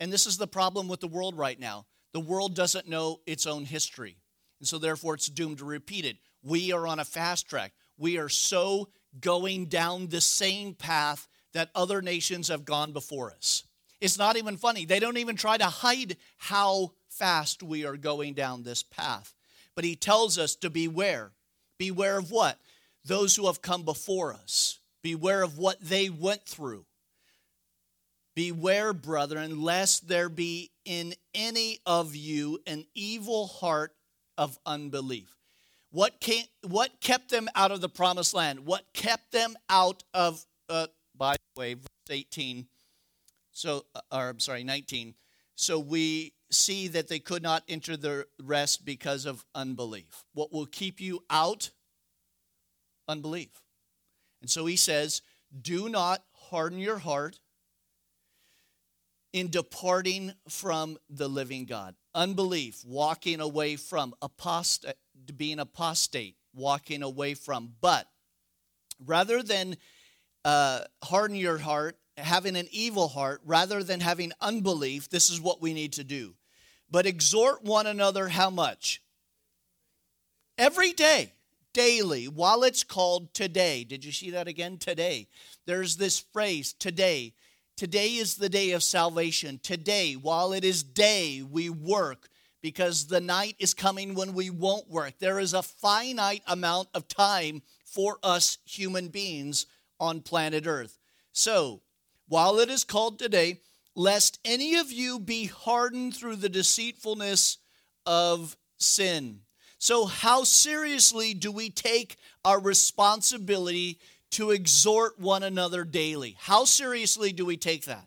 And 0.00 0.12
this 0.12 0.26
is 0.26 0.38
the 0.38 0.46
problem 0.46 0.86
with 0.86 1.00
the 1.00 1.08
world 1.08 1.36
right 1.36 1.58
now. 1.58 1.86
The 2.12 2.20
world 2.20 2.54
doesn't 2.54 2.88
know 2.88 3.20
its 3.26 3.46
own 3.46 3.64
history. 3.64 4.16
And 4.60 4.68
so, 4.68 4.78
therefore, 4.78 5.14
it's 5.14 5.28
doomed 5.28 5.58
to 5.58 5.64
repeat 5.64 6.04
it. 6.04 6.18
We 6.42 6.72
are 6.72 6.86
on 6.86 6.98
a 6.98 7.04
fast 7.04 7.48
track. 7.48 7.72
We 7.96 8.18
are 8.18 8.28
so 8.28 8.88
going 9.20 9.66
down 9.66 10.08
the 10.08 10.20
same 10.20 10.74
path 10.74 11.26
that 11.52 11.70
other 11.74 12.00
nations 12.02 12.48
have 12.48 12.64
gone 12.64 12.92
before 12.92 13.32
us. 13.32 13.64
It's 14.00 14.18
not 14.18 14.36
even 14.36 14.56
funny. 14.56 14.84
They 14.84 15.00
don't 15.00 15.16
even 15.16 15.36
try 15.36 15.56
to 15.56 15.66
hide 15.66 16.16
how 16.36 16.92
fast 17.08 17.62
we 17.62 17.84
are 17.84 17.96
going 17.96 18.34
down 18.34 18.62
this 18.62 18.82
path. 18.82 19.34
But 19.74 19.84
he 19.84 19.96
tells 19.96 20.38
us 20.38 20.54
to 20.56 20.70
beware. 20.70 21.32
Beware 21.78 22.18
of 22.18 22.30
what? 22.30 22.58
Those 23.04 23.36
who 23.36 23.46
have 23.46 23.62
come 23.62 23.82
before 23.82 24.32
us. 24.32 24.78
Beware 25.02 25.42
of 25.42 25.58
what 25.58 25.80
they 25.80 26.10
went 26.10 26.44
through. 26.44 26.84
Beware, 28.34 28.92
brethren, 28.92 29.62
lest 29.62 30.06
there 30.06 30.28
be 30.28 30.70
in 30.84 31.14
any 31.34 31.80
of 31.84 32.14
you 32.14 32.60
an 32.66 32.84
evil 32.94 33.48
heart 33.48 33.92
of 34.36 34.58
unbelief. 34.64 35.34
What, 35.90 36.20
came, 36.20 36.44
what 36.62 37.00
kept 37.00 37.30
them 37.30 37.48
out 37.56 37.72
of 37.72 37.80
the 37.80 37.88
promised 37.88 38.34
land? 38.34 38.60
What 38.60 38.84
kept 38.92 39.32
them 39.32 39.56
out 39.68 40.04
of, 40.14 40.44
uh, 40.68 40.86
by 41.16 41.34
the 41.34 41.60
way, 41.60 41.74
verse 41.74 41.86
18, 42.10 42.66
so, 43.58 43.86
or 44.12 44.28
I'm 44.28 44.38
sorry, 44.38 44.62
19. 44.62 45.14
So 45.56 45.80
we 45.80 46.32
see 46.50 46.86
that 46.88 47.08
they 47.08 47.18
could 47.18 47.42
not 47.42 47.64
enter 47.68 47.96
the 47.96 48.26
rest 48.40 48.84
because 48.84 49.26
of 49.26 49.44
unbelief. 49.52 50.24
What 50.32 50.52
will 50.52 50.66
keep 50.66 51.00
you 51.00 51.24
out? 51.28 51.70
Unbelief. 53.08 53.48
And 54.40 54.48
so 54.48 54.66
he 54.66 54.76
says, 54.76 55.22
do 55.60 55.88
not 55.88 56.22
harden 56.50 56.78
your 56.78 56.98
heart 56.98 57.40
in 59.32 59.50
departing 59.50 60.32
from 60.48 60.96
the 61.10 61.28
living 61.28 61.64
God. 61.64 61.96
Unbelief, 62.14 62.84
walking 62.86 63.40
away 63.40 63.74
from, 63.74 64.14
apostate, 64.22 64.94
being 65.36 65.58
apostate, 65.58 66.36
walking 66.54 67.02
away 67.02 67.34
from. 67.34 67.72
But 67.80 68.06
rather 69.04 69.42
than 69.42 69.76
uh, 70.44 70.82
harden 71.02 71.36
your 71.36 71.58
heart, 71.58 71.96
having 72.18 72.56
an 72.56 72.68
evil 72.70 73.08
heart, 73.08 73.40
rather 73.44 73.82
than 73.82 74.00
having 74.00 74.32
unbelief, 74.40 75.08
this 75.08 75.30
is 75.30 75.40
what 75.40 75.62
we 75.62 75.72
need 75.72 75.92
to 75.94 76.04
do. 76.04 76.34
But 76.90 77.06
exhort 77.06 77.62
one 77.62 77.86
another 77.86 78.28
how 78.28 78.50
much? 78.50 79.02
Every 80.56 80.92
day, 80.92 81.32
daily, 81.72 82.26
while 82.26 82.64
it's 82.64 82.82
called 82.82 83.32
today. 83.34 83.84
Did 83.84 84.04
you 84.04 84.12
see 84.12 84.30
that 84.30 84.48
again? 84.48 84.78
Today. 84.78 85.28
There's 85.66 85.96
this 85.96 86.18
phrase, 86.18 86.72
today. 86.72 87.34
Today 87.76 88.14
is 88.14 88.36
the 88.36 88.48
day 88.48 88.72
of 88.72 88.82
salvation. 88.82 89.60
Today, 89.62 90.14
while 90.14 90.52
it 90.52 90.64
is 90.64 90.82
day, 90.82 91.42
we 91.48 91.70
work 91.70 92.28
because 92.60 93.06
the 93.06 93.20
night 93.20 93.54
is 93.60 93.74
coming 93.74 94.14
when 94.14 94.32
we 94.32 94.50
won't 94.50 94.90
work. 94.90 95.14
There 95.20 95.38
is 95.38 95.54
a 95.54 95.62
finite 95.62 96.42
amount 96.48 96.88
of 96.94 97.06
time 97.06 97.62
for 97.84 98.18
us 98.22 98.58
human 98.64 99.08
beings 99.08 99.66
on 100.00 100.20
planet 100.20 100.66
Earth. 100.66 100.98
So, 101.32 101.82
while 102.28 102.58
it 102.60 102.70
is 102.70 102.84
called 102.84 103.18
today, 103.18 103.60
lest 103.94 104.38
any 104.44 104.76
of 104.76 104.92
you 104.92 105.18
be 105.18 105.46
hardened 105.46 106.14
through 106.14 106.36
the 106.36 106.48
deceitfulness 106.48 107.58
of 108.06 108.56
sin. 108.78 109.40
So, 109.78 110.06
how 110.06 110.44
seriously 110.44 111.34
do 111.34 111.50
we 111.52 111.70
take 111.70 112.16
our 112.44 112.60
responsibility 112.60 113.98
to 114.32 114.50
exhort 114.50 115.18
one 115.18 115.42
another 115.42 115.84
daily. 115.84 116.36
How 116.38 116.64
seriously 116.64 117.32
do 117.32 117.46
we 117.46 117.56
take 117.56 117.84
that? 117.86 118.06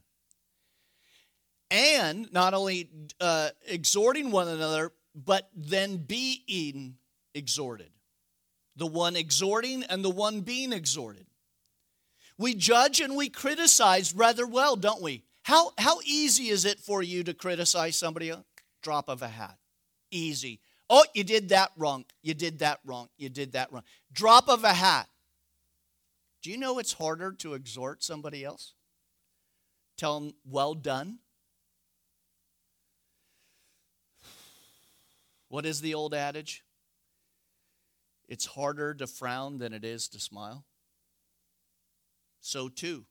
And 1.70 2.32
not 2.34 2.54
only 2.54 2.90
uh, 3.20 3.50
exhorting 3.66 4.32
one 4.32 4.48
another, 4.48 4.92
but 5.16 5.50
then 5.56 5.98
being 5.98 6.96
exhorted. 7.34 7.90
The 8.76 8.88
one 8.88 9.16
exhorting 9.16 9.84
and 9.84 10.04
the 10.04 10.10
one 10.10 10.42
being 10.42 10.74
exhorted. 10.74 11.26
We 12.42 12.56
judge 12.56 13.00
and 13.00 13.16
we 13.16 13.30
criticize 13.30 14.16
rather 14.16 14.48
well, 14.48 14.76
don't 14.76 15.00
we? 15.00 15.24
How, 15.44 15.74
how 15.78 16.00
easy 16.04 16.50
is 16.50 16.66
it 16.66 16.80
for 16.80 17.04
you 17.04 17.24
to 17.24 17.36
criticize 17.36 17.96
somebody? 17.96 18.34
Drop 18.82 19.10
of 19.10 19.22
a 19.22 19.28
hat. 19.28 19.60
Easy. 20.10 20.60
Oh, 20.90 21.06
you 21.14 21.24
did 21.24 21.50
that 21.50 21.70
wrong. 21.78 22.04
You 22.24 22.34
did 22.34 22.58
that 22.60 22.80
wrong. 22.84 23.10
You 23.16 23.30
did 23.30 23.52
that 23.52 23.72
wrong. 23.72 23.84
Drop 24.12 24.50
of 24.50 24.64
a 24.64 24.74
hat. 24.74 25.08
Do 26.42 26.50
you 26.50 26.58
know 26.58 26.80
it's 26.80 26.94
harder 26.94 27.32
to 27.34 27.54
exhort 27.54 28.04
somebody 28.04 28.44
else? 28.44 28.74
Tell 29.96 30.20
them, 30.20 30.34
well 30.44 30.74
done? 30.74 31.20
What 35.48 35.68
is 35.68 35.82
the 35.82 35.94
old 35.94 36.16
adage? 36.16 36.64
It's 38.28 38.48
harder 38.48 38.96
to 38.96 39.06
frown 39.06 39.60
than 39.60 39.74
it 39.74 39.86
is 39.86 40.08
to 40.08 40.20
smile. 40.20 40.66
So, 42.42 42.70
too, 42.70 43.06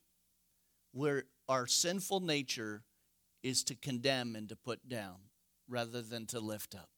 where 0.92 1.24
our 1.48 1.66
sinful 1.66 2.20
nature 2.20 2.82
is 3.42 3.64
to 3.64 3.74
condemn 3.74 4.36
and 4.36 4.48
to 4.48 4.56
put 4.56 4.88
down 4.88 5.16
rather 5.68 6.02
than 6.02 6.26
to 6.26 6.40
lift 6.40 6.74
up. 6.74 6.88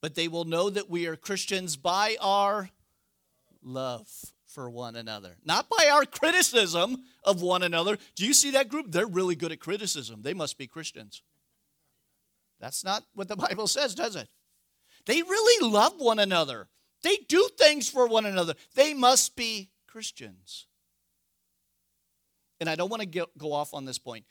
But 0.00 0.14
they 0.14 0.28
will 0.28 0.44
know 0.44 0.70
that 0.70 0.88
we 0.88 1.06
are 1.06 1.16
Christians 1.16 1.76
by 1.76 2.16
our 2.20 2.70
love 3.62 4.08
for 4.46 4.70
one 4.70 4.96
another, 4.96 5.36
not 5.44 5.68
by 5.68 5.90
our 5.92 6.04
criticism 6.04 7.04
of 7.22 7.42
one 7.42 7.62
another. 7.62 7.98
Do 8.16 8.26
you 8.26 8.32
see 8.32 8.52
that 8.52 8.68
group? 8.68 8.86
They're 8.88 9.06
really 9.06 9.36
good 9.36 9.52
at 9.52 9.60
criticism. 9.60 10.22
They 10.22 10.34
must 10.34 10.56
be 10.58 10.66
Christians. 10.66 11.22
That's 12.60 12.84
not 12.84 13.04
what 13.14 13.28
the 13.28 13.36
Bible 13.36 13.66
says, 13.66 13.94
does 13.94 14.16
it? 14.16 14.28
They 15.06 15.22
really 15.22 15.68
love 15.68 15.94
one 15.98 16.18
another. 16.18 16.68
They 17.02 17.16
do 17.28 17.48
things 17.58 17.88
for 17.88 18.06
one 18.06 18.26
another. 18.26 18.54
They 18.74 18.92
must 18.92 19.36
be 19.36 19.70
Christians. 19.86 20.66
And 22.60 22.68
I 22.68 22.76
don't 22.76 22.90
want 22.90 23.10
to 23.10 23.26
go 23.38 23.52
off 23.52 23.72
on 23.72 23.86
this 23.86 23.98
point, 23.98 24.26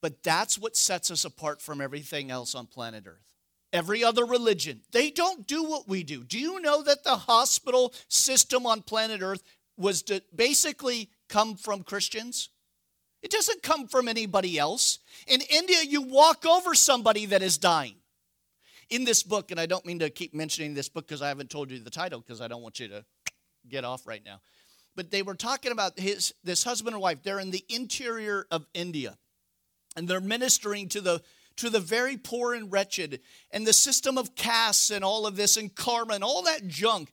but 0.00 0.22
that's 0.22 0.58
what 0.58 0.76
sets 0.76 1.10
us 1.10 1.24
apart 1.24 1.60
from 1.60 1.80
everything 1.80 2.30
else 2.30 2.54
on 2.54 2.66
planet 2.66 3.04
Earth 3.06 3.26
every 3.72 4.02
other 4.02 4.24
religion. 4.24 4.80
They 4.92 5.10
don't 5.10 5.46
do 5.46 5.62
what 5.62 5.86
we 5.86 6.02
do. 6.02 6.24
Do 6.24 6.38
you 6.38 6.60
know 6.60 6.82
that 6.82 7.04
the 7.04 7.16
hospital 7.16 7.92
system 8.08 8.66
on 8.66 8.82
planet 8.82 9.20
Earth 9.22 9.42
was 9.76 10.02
to 10.04 10.22
basically 10.34 11.10
come 11.28 11.56
from 11.56 11.82
Christians? 11.82 12.48
It 13.22 13.30
doesn't 13.30 13.62
come 13.62 13.86
from 13.86 14.08
anybody 14.08 14.58
else. 14.58 15.00
In 15.26 15.40
India, 15.50 15.78
you 15.86 16.02
walk 16.02 16.46
over 16.46 16.74
somebody 16.74 17.26
that 17.26 17.42
is 17.42 17.58
dying. 17.58 17.96
In 18.88 19.04
this 19.04 19.24
book, 19.24 19.50
and 19.50 19.58
I 19.58 19.66
don't 19.66 19.84
mean 19.84 19.98
to 19.98 20.10
keep 20.10 20.32
mentioning 20.32 20.72
this 20.72 20.88
book 20.88 21.08
because 21.08 21.20
I 21.20 21.28
haven't 21.28 21.50
told 21.50 21.72
you 21.72 21.80
the 21.80 21.90
title 21.90 22.20
because 22.20 22.40
I 22.40 22.46
don't 22.46 22.62
want 22.62 22.78
you 22.78 22.86
to 22.88 23.04
get 23.68 23.84
off 23.84 24.06
right 24.06 24.22
now. 24.24 24.40
But 24.96 25.10
they 25.10 25.22
were 25.22 25.34
talking 25.34 25.72
about 25.72 25.98
his 25.98 26.34
this 26.42 26.64
husband 26.64 26.94
and 26.94 27.02
wife. 27.02 27.22
They're 27.22 27.38
in 27.38 27.50
the 27.50 27.64
interior 27.68 28.46
of 28.50 28.66
India, 28.74 29.16
and 29.94 30.08
they're 30.08 30.20
ministering 30.20 30.88
to 30.90 31.00
the 31.00 31.22
to 31.56 31.70
the 31.70 31.80
very 31.80 32.16
poor 32.16 32.54
and 32.54 32.70
wretched, 32.72 33.20
and 33.50 33.66
the 33.66 33.72
system 33.72 34.18
of 34.18 34.34
castes 34.34 34.90
and 34.90 35.04
all 35.04 35.26
of 35.26 35.36
this, 35.36 35.56
and 35.56 35.74
karma 35.74 36.14
and 36.14 36.24
all 36.24 36.42
that 36.42 36.66
junk. 36.66 37.12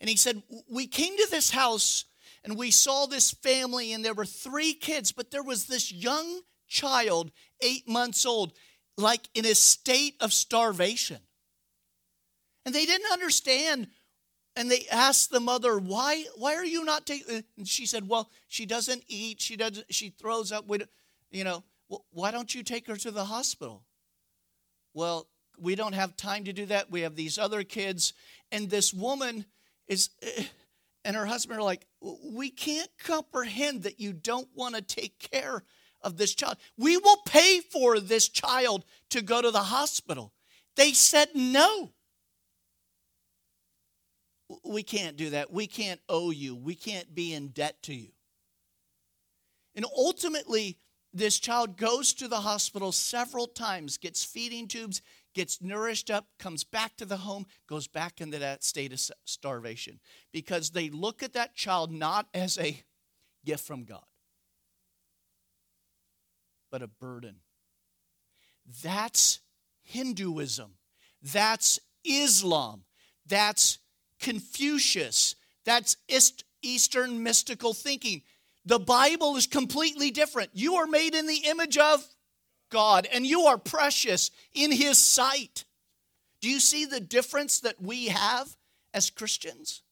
And 0.00 0.08
he 0.08 0.16
said, 0.16 0.42
We 0.68 0.86
came 0.86 1.16
to 1.16 1.28
this 1.30 1.50
house 1.50 2.04
and 2.44 2.58
we 2.58 2.70
saw 2.70 3.06
this 3.06 3.30
family, 3.30 3.92
and 3.92 4.04
there 4.04 4.14
were 4.14 4.26
three 4.26 4.74
kids, 4.74 5.12
but 5.12 5.30
there 5.30 5.42
was 5.42 5.64
this 5.64 5.90
young 5.90 6.42
child, 6.68 7.30
eight 7.62 7.88
months 7.88 8.26
old, 8.26 8.52
like 8.98 9.28
in 9.34 9.46
a 9.46 9.54
state 9.54 10.16
of 10.20 10.32
starvation. 10.32 11.20
And 12.66 12.74
they 12.74 12.84
didn't 12.84 13.10
understand. 13.12 13.88
And 14.56 14.70
they 14.70 14.86
asked 14.90 15.30
the 15.30 15.40
mother, 15.40 15.78
"Why? 15.78 16.24
Why 16.36 16.54
are 16.54 16.64
you 16.64 16.84
not 16.84 17.06
taking?" 17.06 17.44
And 17.56 17.68
she 17.68 17.86
said, 17.86 18.08
"Well, 18.08 18.30
she 18.46 18.66
doesn't 18.66 19.04
eat. 19.08 19.40
She 19.40 19.56
doesn't. 19.56 19.92
She 19.92 20.10
throws 20.10 20.52
up. 20.52 20.66
With, 20.66 20.88
you 21.30 21.44
know, 21.44 21.64
why 22.10 22.30
don't 22.30 22.54
you 22.54 22.62
take 22.62 22.86
her 22.86 22.96
to 22.96 23.10
the 23.10 23.24
hospital? 23.24 23.82
Well, 24.92 25.28
we 25.58 25.74
don't 25.74 25.92
have 25.92 26.16
time 26.16 26.44
to 26.44 26.52
do 26.52 26.66
that. 26.66 26.90
We 26.90 27.02
have 27.02 27.16
these 27.16 27.38
other 27.38 27.64
kids. 27.64 28.12
And 28.50 28.70
this 28.70 28.94
woman 28.94 29.44
is, 29.88 30.10
eh, 30.22 30.44
and 31.04 31.16
her 31.16 31.26
husband 31.26 31.58
are 31.58 31.62
like, 31.62 31.86
We 32.00 32.50
can't 32.50 32.90
comprehend 32.98 33.82
that 33.82 34.00
you 34.00 34.12
don't 34.12 34.48
want 34.54 34.74
to 34.74 34.82
take 34.82 35.18
care 35.18 35.64
of 36.02 36.16
this 36.16 36.34
child. 36.34 36.58
We 36.76 36.96
will 36.96 37.18
pay 37.26 37.60
for 37.60 37.98
this 37.98 38.28
child 38.28 38.84
to 39.10 39.22
go 39.22 39.40
to 39.42 39.50
the 39.50 39.64
hospital. 39.64 40.32
They 40.76 40.92
said 40.92 41.30
no. 41.34 41.92
We 44.64 44.82
can't 44.82 45.16
do 45.16 45.30
that. 45.30 45.52
We 45.52 45.66
can't 45.66 46.00
owe 46.08 46.30
you. 46.30 46.54
We 46.54 46.74
can't 46.74 47.14
be 47.14 47.32
in 47.34 47.48
debt 47.48 47.82
to 47.84 47.94
you. 47.94 48.12
And 49.74 49.84
ultimately, 49.96 50.78
this 51.12 51.38
child 51.38 51.76
goes 51.76 52.12
to 52.14 52.28
the 52.28 52.40
hospital 52.40 52.90
several 52.92 53.46
times, 53.46 53.98
gets 53.98 54.24
feeding 54.24 54.66
tubes, 54.66 55.02
gets 55.34 55.60
nourished 55.60 56.10
up, 56.10 56.26
comes 56.38 56.64
back 56.64 56.96
to 56.96 57.04
the 57.04 57.18
home, 57.18 57.46
goes 57.68 57.86
back 57.86 58.20
into 58.20 58.38
that 58.38 58.64
state 58.64 58.92
of 58.92 59.00
starvation 59.24 60.00
because 60.32 60.70
they 60.70 60.90
look 60.90 61.22
at 61.22 61.34
that 61.34 61.54
child 61.54 61.92
not 61.92 62.26
as 62.32 62.58
a 62.58 62.82
gift 63.44 63.66
from 63.66 63.84
God, 63.84 64.04
but 66.70 66.82
a 66.82 66.88
burden. 66.88 67.36
That's 68.82 69.40
Hinduism. 69.82 70.72
That's 71.22 71.78
Islam. 72.04 72.84
That's 73.26 73.78
Confucius. 74.24 75.36
That's 75.64 75.96
Eastern 76.62 77.22
mystical 77.22 77.74
thinking. 77.74 78.22
The 78.64 78.78
Bible 78.78 79.36
is 79.36 79.46
completely 79.46 80.10
different. 80.10 80.50
You 80.54 80.76
are 80.76 80.86
made 80.86 81.14
in 81.14 81.26
the 81.26 81.42
image 81.46 81.76
of 81.76 82.02
God 82.70 83.06
and 83.12 83.26
you 83.26 83.42
are 83.42 83.58
precious 83.58 84.30
in 84.54 84.72
His 84.72 84.96
sight. 84.96 85.64
Do 86.40 86.48
you 86.48 86.58
see 86.58 86.86
the 86.86 87.00
difference 87.00 87.60
that 87.60 87.80
we 87.82 88.06
have 88.06 88.56
as 88.94 89.10
Christians? 89.10 89.82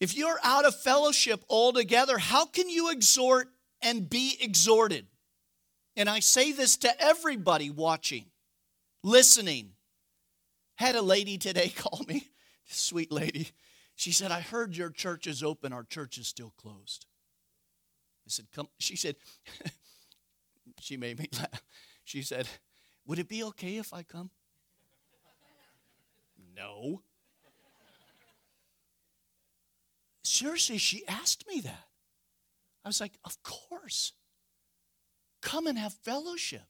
If 0.00 0.16
you're 0.16 0.40
out 0.42 0.64
of 0.64 0.78
fellowship 0.80 1.44
altogether, 1.48 2.18
how 2.18 2.44
can 2.44 2.68
you 2.68 2.90
exhort 2.90 3.48
and 3.80 4.10
be 4.10 4.36
exhorted? 4.40 5.06
And 5.96 6.10
I 6.10 6.18
say 6.18 6.50
this 6.50 6.76
to 6.78 7.00
everybody 7.00 7.70
watching, 7.70 8.24
listening. 9.04 9.70
Had 10.76 10.96
a 10.96 11.02
lady 11.02 11.38
today 11.38 11.68
call 11.76 12.02
me, 12.08 12.30
sweet 12.66 13.12
lady. 13.12 13.50
She 13.96 14.12
said, 14.12 14.30
I 14.32 14.40
heard 14.40 14.76
your 14.76 14.90
church 14.90 15.26
is 15.26 15.42
open, 15.42 15.72
our 15.72 15.84
church 15.84 16.18
is 16.18 16.26
still 16.26 16.52
closed. 16.56 17.06
I 18.26 18.28
said, 18.30 18.46
Come. 18.52 18.68
She 18.78 18.96
said, 18.96 19.16
She 20.80 20.96
made 20.96 21.18
me 21.18 21.28
laugh. 21.38 21.62
She 22.04 22.22
said, 22.22 22.48
Would 23.06 23.18
it 23.18 23.28
be 23.28 23.44
okay 23.44 23.76
if 23.76 23.92
I 23.92 24.02
come? 24.02 24.30
no. 26.56 27.02
Seriously, 30.22 30.78
she 30.78 31.06
asked 31.06 31.46
me 31.48 31.60
that. 31.60 31.84
I 32.84 32.88
was 32.88 33.00
like, 33.00 33.18
Of 33.24 33.42
course. 33.42 34.12
Come 35.42 35.66
and 35.66 35.78
have 35.78 35.92
fellowship. 35.92 36.64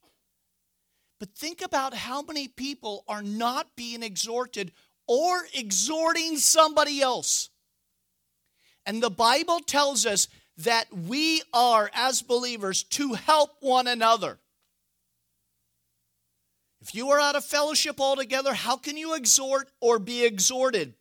But 1.19 1.35
think 1.35 1.61
about 1.61 1.93
how 1.93 2.21
many 2.21 2.47
people 2.47 3.03
are 3.07 3.23
not 3.23 3.75
being 3.75 4.03
exhorted 4.03 4.71
or 5.07 5.45
exhorting 5.53 6.37
somebody 6.37 7.01
else. 7.01 7.49
And 8.85 9.01
the 9.01 9.09
Bible 9.09 9.59
tells 9.59 10.05
us 10.05 10.27
that 10.57 10.85
we 10.93 11.41
are, 11.53 11.89
as 11.93 12.21
believers, 12.21 12.83
to 12.83 13.13
help 13.13 13.51
one 13.61 13.87
another. 13.87 14.39
If 16.81 16.93
you 16.93 17.09
are 17.09 17.19
out 17.19 17.35
of 17.35 17.43
fellowship 17.43 17.99
altogether, 17.99 18.53
how 18.53 18.77
can 18.77 18.95
you 18.95 19.15
exhort 19.15 19.69
or 19.81 19.97
be 19.99 20.23
exhorted? 20.23 20.93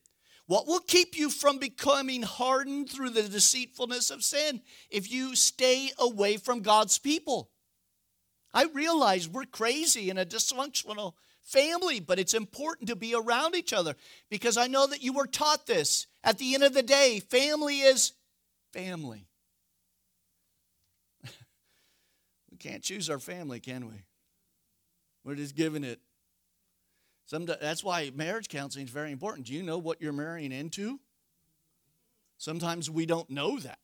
What 0.46 0.66
will 0.66 0.80
keep 0.80 1.16
you 1.16 1.30
from 1.30 1.58
becoming 1.58 2.22
hardened 2.22 2.90
through 2.90 3.10
the 3.10 3.22
deceitfulness 3.22 4.10
of 4.10 4.22
sin 4.22 4.62
if 4.90 5.10
you 5.10 5.36
stay 5.36 5.90
away 5.98 6.36
from 6.36 6.60
God's 6.60 6.98
people? 6.98 7.50
I 8.54 8.66
realize 8.72 9.28
we're 9.28 9.44
crazy 9.44 10.08
in 10.08 10.16
a 10.16 10.24
dysfunctional 10.24 11.14
family, 11.42 11.98
but 11.98 12.20
it's 12.20 12.34
important 12.34 12.88
to 12.88 12.96
be 12.96 13.14
around 13.14 13.56
each 13.56 13.72
other 13.72 13.96
because 14.30 14.56
I 14.56 14.68
know 14.68 14.86
that 14.86 15.02
you 15.02 15.12
were 15.12 15.26
taught 15.26 15.66
this. 15.66 16.06
At 16.22 16.38
the 16.38 16.54
end 16.54 16.62
of 16.62 16.72
the 16.72 16.82
day, 16.82 17.18
family 17.18 17.80
is 17.80 18.12
family. 18.72 19.26
we 22.50 22.56
can't 22.58 22.82
choose 22.82 23.10
our 23.10 23.18
family, 23.18 23.58
can 23.58 23.88
we? 23.88 24.04
We're 25.24 25.34
just 25.34 25.56
given 25.56 25.82
it. 25.82 26.00
That's 27.30 27.82
why 27.82 28.12
marriage 28.14 28.48
counseling 28.48 28.84
is 28.84 28.92
very 28.92 29.10
important. 29.10 29.46
Do 29.48 29.54
you 29.54 29.62
know 29.62 29.78
what 29.78 30.00
you're 30.00 30.12
marrying 30.12 30.52
into? 30.52 31.00
Sometimes 32.38 32.88
we 32.88 33.06
don't 33.06 33.30
know 33.30 33.58
that. 33.58 33.78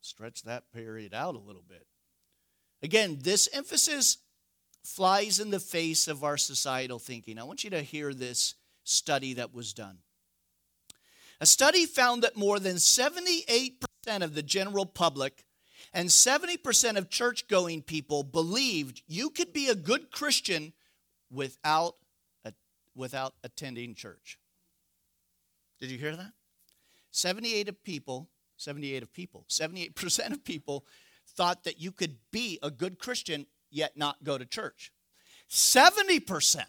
Stretch 0.00 0.42
that 0.42 0.70
period 0.72 1.14
out 1.14 1.34
a 1.34 1.38
little 1.38 1.64
bit. 1.66 1.86
Again, 2.82 3.18
this 3.20 3.48
emphasis 3.52 4.18
flies 4.82 5.40
in 5.40 5.50
the 5.50 5.60
face 5.60 6.08
of 6.08 6.24
our 6.24 6.36
societal 6.36 6.98
thinking. 6.98 7.38
I 7.38 7.44
want 7.44 7.64
you 7.64 7.70
to 7.70 7.82
hear 7.82 8.14
this 8.14 8.54
study 8.84 9.34
that 9.34 9.54
was 9.54 9.72
done. 9.72 9.98
A 11.40 11.46
study 11.46 11.86
found 11.86 12.22
that 12.22 12.36
more 12.36 12.58
than 12.58 12.76
78% 12.76 13.72
of 14.20 14.34
the 14.34 14.42
general 14.42 14.86
public 14.86 15.44
and 15.92 16.08
70% 16.08 16.96
of 16.96 17.08
church 17.10 17.48
going 17.48 17.82
people 17.82 18.22
believed 18.22 19.02
you 19.06 19.30
could 19.30 19.52
be 19.52 19.68
a 19.68 19.74
good 19.74 20.10
Christian 20.10 20.72
without, 21.30 21.96
without 22.94 23.34
attending 23.42 23.94
church. 23.94 24.38
Did 25.80 25.90
you 25.90 25.98
hear 25.98 26.14
that? 26.14 26.32
78 27.10 27.68
of 27.68 27.82
people, 27.82 28.28
78 28.56 29.02
of 29.02 29.12
people, 29.12 29.44
78% 29.48 30.32
of 30.32 30.44
people 30.44 30.84
thought 31.36 31.64
that 31.64 31.80
you 31.80 31.92
could 31.92 32.16
be 32.30 32.58
a 32.62 32.70
good 32.70 32.98
Christian 32.98 33.46
yet 33.70 33.96
not 33.96 34.24
go 34.24 34.38
to 34.38 34.44
church. 34.44 34.92
70% 35.48 36.64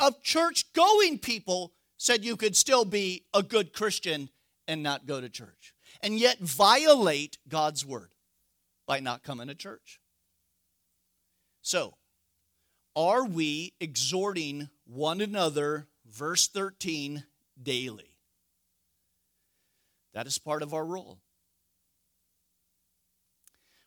of 0.00 0.22
church 0.22 0.72
going 0.72 1.18
people 1.18 1.72
said 1.96 2.24
you 2.24 2.36
could 2.36 2.56
still 2.56 2.84
be 2.84 3.24
a 3.32 3.42
good 3.42 3.72
Christian 3.72 4.28
and 4.66 4.82
not 4.82 5.06
go 5.06 5.20
to 5.20 5.28
church, 5.28 5.74
and 6.02 6.18
yet 6.18 6.38
violate 6.40 7.38
God's 7.48 7.84
word 7.84 8.10
by 8.86 9.00
not 9.00 9.22
coming 9.22 9.48
to 9.48 9.54
church. 9.54 10.00
So, 11.62 11.94
are 12.96 13.24
we 13.24 13.74
exhorting 13.80 14.68
one 14.84 15.20
another, 15.20 15.88
verse 16.06 16.48
13, 16.48 17.24
daily? 17.62 18.16
That 20.12 20.26
is 20.26 20.38
part 20.38 20.62
of 20.62 20.74
our 20.74 20.84
role. 20.84 21.18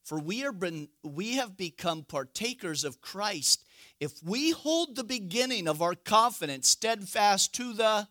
For 0.08 0.18
we, 0.18 0.46
are 0.46 0.54
been, 0.54 0.88
we 1.04 1.36
have 1.36 1.58
become 1.58 2.04
partakers 2.04 2.86
of 2.86 3.02
Christ 3.02 3.66
if 4.00 4.24
we 4.24 4.52
hold 4.52 4.96
the 4.96 5.04
beginning 5.04 5.68
of 5.68 5.82
our 5.82 5.96
confidence 5.96 6.70
steadfast 6.70 7.54
to 7.56 7.74
the 7.74 8.08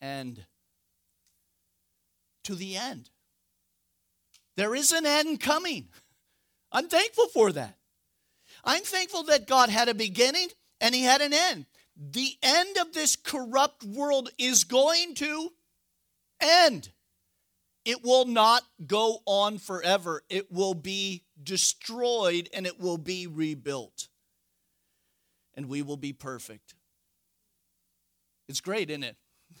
end. 0.00 0.44
To 2.44 2.54
the 2.54 2.76
end. 2.76 3.10
There 4.56 4.72
is 4.72 4.92
an 4.92 5.04
end 5.04 5.40
coming. 5.40 5.88
I'm 6.70 6.86
thankful 6.86 7.26
for 7.26 7.50
that. 7.50 7.76
I'm 8.62 8.82
thankful 8.82 9.24
that 9.24 9.48
God 9.48 9.68
had 9.68 9.88
a 9.88 9.94
beginning 9.94 10.50
and 10.80 10.94
He 10.94 11.02
had 11.02 11.22
an 11.22 11.34
end. 11.34 11.66
The 11.96 12.36
end 12.40 12.76
of 12.76 12.92
this 12.92 13.16
corrupt 13.16 13.82
world 13.82 14.30
is 14.38 14.62
going 14.62 15.16
to 15.16 15.50
end. 16.40 16.90
It 17.90 18.04
will 18.04 18.24
not 18.24 18.62
go 18.86 19.18
on 19.26 19.58
forever. 19.58 20.22
It 20.28 20.52
will 20.52 20.74
be 20.74 21.24
destroyed 21.42 22.48
and 22.54 22.64
it 22.64 22.78
will 22.78 22.98
be 22.98 23.26
rebuilt. 23.26 24.06
And 25.54 25.66
we 25.66 25.82
will 25.82 25.96
be 25.96 26.12
perfect. 26.12 26.76
It's 28.48 28.60
great, 28.60 28.90
isn't 28.90 29.02
it? 29.02 29.16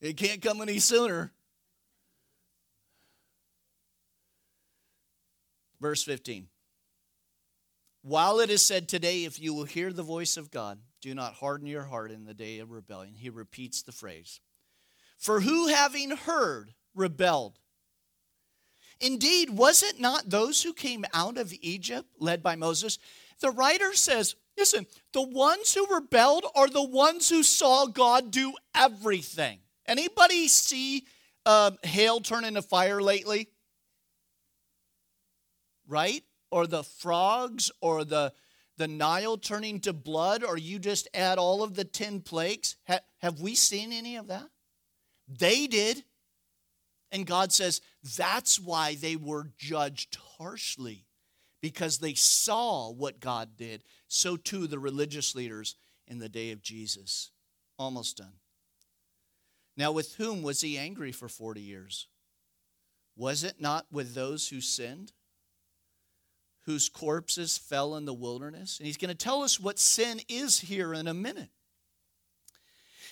It 0.00 0.16
can't 0.16 0.42
come 0.42 0.60
any 0.60 0.80
sooner. 0.80 1.32
Verse 5.80 6.02
15. 6.02 6.48
While 8.02 8.40
it 8.40 8.50
is 8.50 8.60
said 8.62 8.88
today, 8.88 9.24
if 9.24 9.40
you 9.40 9.54
will 9.54 9.64
hear 9.64 9.92
the 9.92 10.02
voice 10.02 10.36
of 10.36 10.50
God, 10.50 10.80
do 11.00 11.14
not 11.14 11.34
harden 11.34 11.68
your 11.68 11.84
heart 11.84 12.10
in 12.10 12.24
the 12.24 12.34
day 12.34 12.58
of 12.58 12.72
rebellion. 12.72 13.14
He 13.14 13.30
repeats 13.30 13.80
the 13.80 13.92
phrase. 13.92 14.40
For 15.16 15.40
who 15.40 15.68
having 15.68 16.10
heard 16.10 16.74
rebelled. 16.94 17.58
Indeed, 19.00 19.50
was 19.50 19.82
it 19.82 20.00
not 20.00 20.30
those 20.30 20.62
who 20.62 20.72
came 20.72 21.04
out 21.12 21.36
of 21.36 21.52
Egypt 21.60 22.08
led 22.18 22.42
by 22.42 22.56
Moses? 22.56 22.98
The 23.40 23.50
writer 23.50 23.92
says, 23.94 24.36
listen, 24.56 24.86
the 25.12 25.22
ones 25.22 25.74
who 25.74 25.86
rebelled 25.92 26.46
are 26.54 26.68
the 26.68 26.82
ones 26.82 27.28
who 27.28 27.42
saw 27.42 27.86
God 27.86 28.30
do 28.30 28.54
everything. 28.74 29.58
Anybody 29.86 30.48
see 30.48 31.04
uh, 31.44 31.72
hail 31.82 32.20
turn 32.20 32.44
into 32.44 32.62
fire 32.62 33.02
lately? 33.02 33.48
Right? 35.86 36.22
Or 36.50 36.66
the 36.66 36.84
frogs 36.84 37.70
or 37.80 38.04
the 38.04 38.32
the 38.76 38.88
Nile 38.88 39.36
turning 39.36 39.80
to 39.80 39.92
blood, 39.92 40.42
or 40.42 40.58
you 40.58 40.78
just 40.78 41.08
add 41.14 41.38
all 41.38 41.62
of 41.62 41.74
the 41.74 41.84
10 41.84 42.20
plagues. 42.20 42.76
Ha- 42.88 43.00
have 43.18 43.40
we 43.40 43.54
seen 43.54 43.92
any 43.92 44.16
of 44.16 44.26
that? 44.28 44.48
They 45.28 45.66
did. 45.66 46.04
And 47.14 47.26
God 47.26 47.52
says 47.52 47.80
that's 48.18 48.58
why 48.58 48.96
they 48.96 49.14
were 49.14 49.52
judged 49.56 50.18
harshly, 50.36 51.06
because 51.62 51.98
they 51.98 52.14
saw 52.14 52.90
what 52.90 53.20
God 53.20 53.56
did. 53.56 53.84
So 54.08 54.36
too 54.36 54.66
the 54.66 54.78
religious 54.78 55.34
leaders 55.34 55.76
in 56.06 56.18
the 56.18 56.28
day 56.28 56.50
of 56.50 56.60
Jesus. 56.60 57.30
Almost 57.78 58.18
done. 58.18 58.34
Now, 59.76 59.92
with 59.92 60.16
whom 60.16 60.42
was 60.42 60.60
he 60.60 60.76
angry 60.76 61.12
for 61.12 61.28
40 61.28 61.60
years? 61.60 62.08
Was 63.16 63.44
it 63.44 63.60
not 63.60 63.86
with 63.90 64.14
those 64.14 64.48
who 64.48 64.60
sinned? 64.60 65.12
whose 66.64 66.88
corpses 66.88 67.58
fell 67.58 67.94
in 67.94 68.04
the 68.04 68.14
wilderness. 68.14 68.78
And 68.78 68.86
he's 68.86 68.96
going 68.96 69.10
to 69.10 69.14
tell 69.14 69.42
us 69.42 69.60
what 69.60 69.78
sin 69.78 70.20
is 70.28 70.60
here 70.60 70.94
in 70.94 71.06
a 71.06 71.14
minute. 71.14 71.50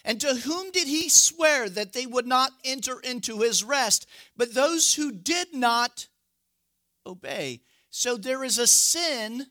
And 0.05 0.21
to 0.21 0.35
whom 0.35 0.71
did 0.73 0.89
he 0.89 1.09
swear 1.09 1.69
that 1.69 1.93
they 1.93 2.07
would 2.07 2.27
not 2.27 2.53
enter 2.65 2.99
into 3.01 3.41
his 3.41 3.63
rest? 3.63 4.07
But 4.37 4.55
those 4.55 4.95
who 4.95 5.13
did 5.13 5.55
not 5.55 6.09
obey. 7.07 7.61
So 7.91 8.17
there 8.17 8.43
is 8.43 8.59
a 8.59 8.67
sin 8.67 9.47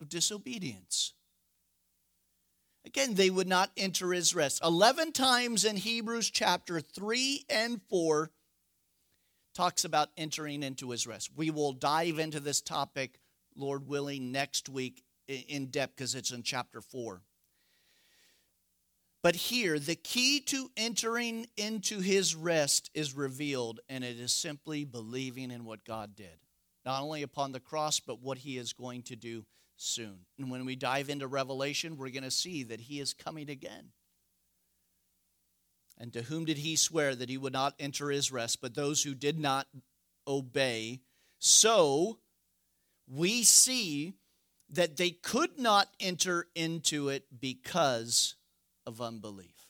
of 0.00 0.08
disobedience. 0.08 1.12
Again, 2.86 3.14
they 3.14 3.30
would 3.30 3.48
not 3.48 3.70
enter 3.76 4.12
his 4.12 4.34
rest. 4.34 4.62
11 4.62 5.12
times 5.12 5.64
in 5.64 5.76
Hebrews 5.76 6.30
chapter 6.30 6.80
3 6.80 7.44
and 7.48 7.80
4 7.88 8.30
talks 9.54 9.84
about 9.84 10.10
entering 10.16 10.62
into 10.62 10.90
his 10.90 11.06
rest. 11.06 11.30
We 11.34 11.50
will 11.50 11.72
dive 11.72 12.18
into 12.18 12.40
this 12.40 12.60
topic, 12.60 13.18
Lord 13.56 13.86
willing, 13.86 14.32
next 14.32 14.68
week 14.68 15.02
in 15.26 15.66
depth 15.66 15.96
because 15.96 16.14
it's 16.14 16.30
in 16.30 16.42
chapter 16.42 16.80
4. 16.80 17.22
But 19.24 19.36
here, 19.36 19.78
the 19.78 19.94
key 19.94 20.40
to 20.48 20.70
entering 20.76 21.46
into 21.56 22.00
his 22.00 22.34
rest 22.34 22.90
is 22.92 23.16
revealed, 23.16 23.80
and 23.88 24.04
it 24.04 24.20
is 24.20 24.34
simply 24.34 24.84
believing 24.84 25.50
in 25.50 25.64
what 25.64 25.86
God 25.86 26.14
did, 26.14 26.36
not 26.84 27.02
only 27.02 27.22
upon 27.22 27.52
the 27.52 27.58
cross, 27.58 28.00
but 28.00 28.20
what 28.20 28.36
he 28.36 28.58
is 28.58 28.74
going 28.74 29.00
to 29.04 29.16
do 29.16 29.46
soon. 29.78 30.26
And 30.38 30.50
when 30.50 30.66
we 30.66 30.76
dive 30.76 31.08
into 31.08 31.26
Revelation, 31.26 31.96
we're 31.96 32.10
going 32.10 32.24
to 32.24 32.30
see 32.30 32.64
that 32.64 32.82
he 32.82 33.00
is 33.00 33.14
coming 33.14 33.48
again. 33.48 33.92
And 35.96 36.12
to 36.12 36.20
whom 36.20 36.44
did 36.44 36.58
he 36.58 36.76
swear 36.76 37.14
that 37.14 37.30
he 37.30 37.38
would 37.38 37.54
not 37.54 37.72
enter 37.78 38.10
his 38.10 38.30
rest, 38.30 38.60
but 38.60 38.74
those 38.74 39.04
who 39.04 39.14
did 39.14 39.38
not 39.38 39.66
obey? 40.28 41.00
So 41.38 42.18
we 43.08 43.42
see 43.42 44.16
that 44.68 44.98
they 44.98 45.12
could 45.12 45.58
not 45.58 45.88
enter 45.98 46.48
into 46.54 47.08
it 47.08 47.24
because 47.40 48.34
of 48.86 49.00
unbelief. 49.00 49.68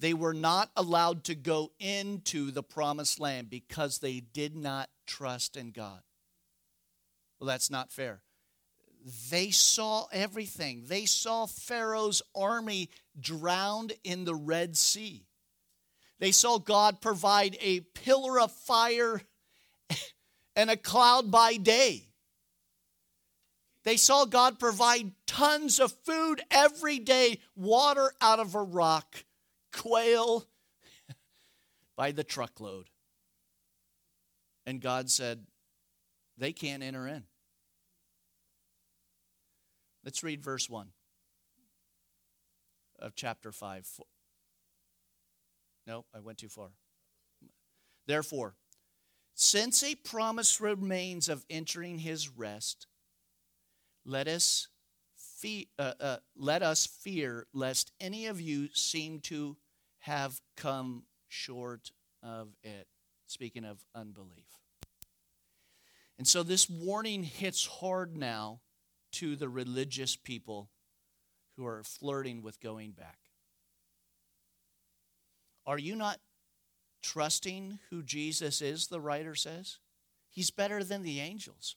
They 0.00 0.14
were 0.14 0.34
not 0.34 0.70
allowed 0.76 1.24
to 1.24 1.34
go 1.34 1.72
into 1.80 2.50
the 2.50 2.62
promised 2.62 3.18
land 3.18 3.50
because 3.50 3.98
they 3.98 4.20
did 4.20 4.54
not 4.56 4.88
trust 5.06 5.56
in 5.56 5.72
God. 5.72 6.00
Well, 7.38 7.48
that's 7.48 7.70
not 7.70 7.90
fair 7.90 8.22
they 9.30 9.50
saw 9.50 10.06
everything. 10.12 10.84
They 10.86 11.06
saw 11.06 11.46
Pharaoh's 11.46 12.22
army 12.34 12.90
drowned 13.18 13.92
in 14.04 14.24
the 14.24 14.34
Red 14.34 14.76
Sea. 14.76 15.26
They 16.18 16.32
saw 16.32 16.58
God 16.58 17.00
provide 17.00 17.56
a 17.60 17.80
pillar 17.80 18.40
of 18.40 18.50
fire 18.50 19.22
and 20.56 20.70
a 20.70 20.76
cloud 20.76 21.30
by 21.30 21.56
day. 21.56 22.07
They 23.88 23.96
saw 23.96 24.26
God 24.26 24.58
provide 24.58 25.12
tons 25.26 25.80
of 25.80 25.90
food 26.04 26.42
every 26.50 26.98
day, 26.98 27.38
water 27.56 28.12
out 28.20 28.38
of 28.38 28.54
a 28.54 28.62
rock, 28.62 29.24
quail 29.72 30.46
by 31.96 32.12
the 32.12 32.22
truckload. 32.22 32.90
And 34.66 34.82
God 34.82 35.08
said, 35.08 35.46
they 36.36 36.52
can't 36.52 36.82
enter 36.82 37.08
in. 37.08 37.24
Let's 40.04 40.22
read 40.22 40.42
verse 40.42 40.68
1 40.68 40.88
of 42.98 43.14
chapter 43.14 43.52
5. 43.52 44.00
No, 45.86 46.04
I 46.14 46.20
went 46.20 46.36
too 46.36 46.50
far. 46.50 46.72
Therefore, 48.06 48.54
since 49.34 49.82
a 49.82 49.94
promise 49.94 50.60
remains 50.60 51.30
of 51.30 51.46
entering 51.48 52.00
his 52.00 52.28
rest, 52.28 52.86
let 54.08 54.26
us, 54.26 54.68
uh, 55.78 55.92
uh, 56.00 56.16
let 56.34 56.62
us 56.62 56.86
fear 56.86 57.46
lest 57.52 57.92
any 58.00 58.26
of 58.26 58.40
you 58.40 58.68
seem 58.72 59.20
to 59.20 59.56
have 60.00 60.40
come 60.56 61.04
short 61.28 61.92
of 62.22 62.48
it. 62.62 62.86
Speaking 63.26 63.66
of 63.66 63.84
unbelief. 63.94 64.46
And 66.16 66.26
so 66.26 66.42
this 66.42 66.68
warning 66.68 67.22
hits 67.22 67.66
hard 67.66 68.16
now 68.16 68.60
to 69.12 69.36
the 69.36 69.50
religious 69.50 70.16
people 70.16 70.70
who 71.56 71.66
are 71.66 71.82
flirting 71.82 72.42
with 72.42 72.58
going 72.60 72.92
back. 72.92 73.18
Are 75.66 75.78
you 75.78 75.94
not 75.94 76.18
trusting 77.02 77.78
who 77.90 78.02
Jesus 78.02 78.62
is, 78.62 78.86
the 78.86 79.00
writer 79.00 79.34
says? 79.34 79.78
He's 80.30 80.50
better 80.50 80.82
than 80.82 81.02
the 81.02 81.20
angels, 81.20 81.76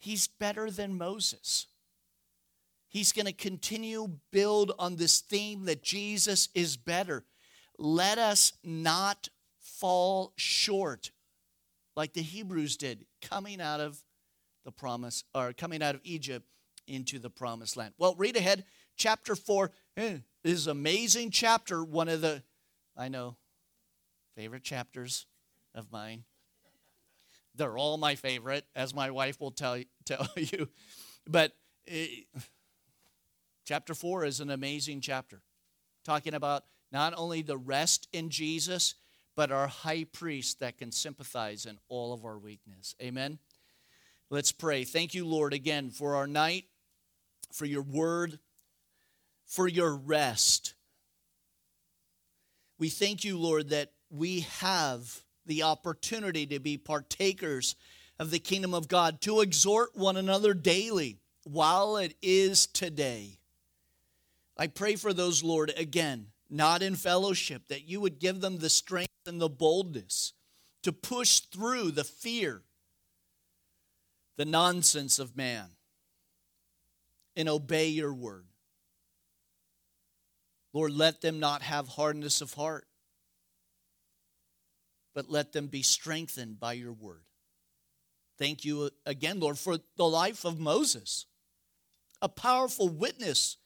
he's 0.00 0.26
better 0.26 0.70
than 0.70 0.98
Moses. 0.98 1.66
He's 2.88 3.12
going 3.12 3.26
to 3.26 3.32
continue 3.32 4.18
build 4.32 4.72
on 4.78 4.96
this 4.96 5.20
theme 5.20 5.64
that 5.66 5.82
Jesus 5.82 6.48
is 6.54 6.76
better. 6.76 7.24
Let 7.78 8.18
us 8.18 8.52
not 8.64 9.28
fall 9.60 10.32
short 10.36 11.12
like 11.94 12.14
the 12.14 12.22
Hebrews 12.22 12.76
did 12.76 13.06
coming 13.22 13.60
out 13.60 13.78
of 13.78 14.02
the 14.64 14.72
promise 14.72 15.22
or 15.34 15.52
coming 15.52 15.82
out 15.82 15.94
of 15.94 16.00
Egypt 16.02 16.46
into 16.88 17.18
the 17.18 17.30
promised 17.30 17.76
land. 17.76 17.94
Well, 17.96 18.16
read 18.16 18.36
ahead. 18.36 18.64
Chapter 18.96 19.36
4 19.36 19.70
eh, 19.96 20.16
is 20.42 20.66
amazing 20.66 21.30
chapter, 21.30 21.84
one 21.84 22.08
of 22.08 22.20
the, 22.20 22.42
I 22.96 23.08
know, 23.08 23.36
favorite 24.36 24.64
chapters 24.64 25.26
of 25.74 25.92
mine. 25.92 26.24
They're 27.60 27.76
all 27.76 27.98
my 27.98 28.14
favorite, 28.14 28.64
as 28.74 28.94
my 28.94 29.10
wife 29.10 29.38
will 29.38 29.50
tell, 29.50 29.76
tell 30.06 30.26
you. 30.34 30.70
But 31.28 31.52
it, 31.84 32.26
chapter 33.66 33.92
4 33.92 34.24
is 34.24 34.40
an 34.40 34.48
amazing 34.48 35.02
chapter, 35.02 35.42
talking 36.02 36.32
about 36.32 36.64
not 36.90 37.12
only 37.14 37.42
the 37.42 37.58
rest 37.58 38.08
in 38.14 38.30
Jesus, 38.30 38.94
but 39.36 39.52
our 39.52 39.66
high 39.66 40.04
priest 40.04 40.60
that 40.60 40.78
can 40.78 40.90
sympathize 40.90 41.66
in 41.66 41.78
all 41.90 42.14
of 42.14 42.24
our 42.24 42.38
weakness. 42.38 42.94
Amen. 43.02 43.38
Let's 44.30 44.52
pray. 44.52 44.84
Thank 44.84 45.12
you, 45.12 45.26
Lord, 45.26 45.52
again 45.52 45.90
for 45.90 46.16
our 46.16 46.26
night 46.26 46.64
for 47.52 47.66
your 47.66 47.82
word, 47.82 48.38
for 49.46 49.68
your 49.68 49.94
rest. 49.94 50.72
We 52.78 52.88
thank 52.88 53.22
you, 53.22 53.38
Lord, 53.38 53.68
that 53.70 53.92
we 54.08 54.40
have 54.60 55.22
the 55.46 55.62
opportunity 55.62 56.46
to 56.46 56.58
be 56.58 56.76
partakers 56.76 57.76
of 58.18 58.30
the 58.30 58.38
kingdom 58.38 58.74
of 58.74 58.88
God, 58.88 59.20
to 59.22 59.40
exhort 59.40 59.96
one 59.96 60.16
another 60.16 60.54
daily 60.54 61.18
while 61.44 61.96
it 61.96 62.14
is 62.20 62.66
today. 62.66 63.38
I 64.56 64.66
pray 64.66 64.96
for 64.96 65.12
those, 65.12 65.42
Lord, 65.42 65.72
again, 65.76 66.26
not 66.50 66.82
in 66.82 66.96
fellowship, 66.96 67.62
that 67.68 67.88
you 67.88 68.00
would 68.00 68.18
give 68.18 68.40
them 68.40 68.58
the 68.58 68.68
strength 68.68 69.10
and 69.26 69.40
the 69.40 69.48
boldness 69.48 70.34
to 70.82 70.92
push 70.92 71.38
through 71.38 71.92
the 71.92 72.04
fear, 72.04 72.62
the 74.36 74.44
nonsense 74.44 75.18
of 75.18 75.36
man 75.36 75.68
and 77.36 77.48
obey 77.48 77.88
your 77.88 78.12
word. 78.12 78.44
Lord, 80.72 80.92
let 80.92 81.20
them 81.20 81.40
not 81.40 81.62
have 81.62 81.88
hardness 81.88 82.40
of 82.40 82.54
heart, 82.54 82.86
but 85.14 85.30
let 85.30 85.52
them 85.52 85.66
be 85.66 85.82
strengthened 85.82 86.60
by 86.60 86.74
your 86.74 86.92
word. 86.92 87.22
Thank 88.38 88.64
you 88.64 88.90
again, 89.04 89.40
Lord, 89.40 89.58
for 89.58 89.78
the 89.96 90.08
life 90.08 90.44
of 90.44 90.58
Moses, 90.58 91.26
a 92.22 92.28
powerful 92.28 92.88
witness 92.88 93.58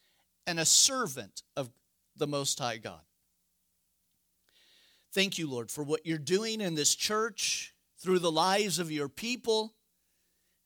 and 0.45 0.59
a 0.59 0.65
servant 0.65 1.43
of 1.55 1.69
the 2.17 2.27
Most 2.27 2.59
High 2.59 2.77
God. 2.77 3.01
Thank 5.13 5.37
you, 5.37 5.49
Lord, 5.49 5.71
for 5.71 5.83
what 5.83 6.05
you're 6.05 6.17
doing 6.17 6.59
in 6.59 6.75
this 6.75 6.93
church 6.93 7.73
through 7.99 8.19
the 8.19 8.31
lives 8.31 8.79
of 8.79 8.91
your 8.91 9.07
people, 9.07 9.73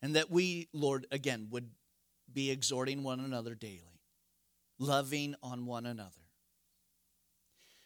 and 0.01 0.15
that 0.15 0.31
we, 0.31 0.69
Lord, 0.73 1.05
again, 1.11 1.47
would 1.51 1.69
be 2.31 2.49
exhorting 2.49 3.03
one 3.03 3.19
another 3.19 3.53
daily, 3.53 4.01
loving 4.79 5.35
on 5.43 5.65
one 5.67 5.85
another 5.85 6.09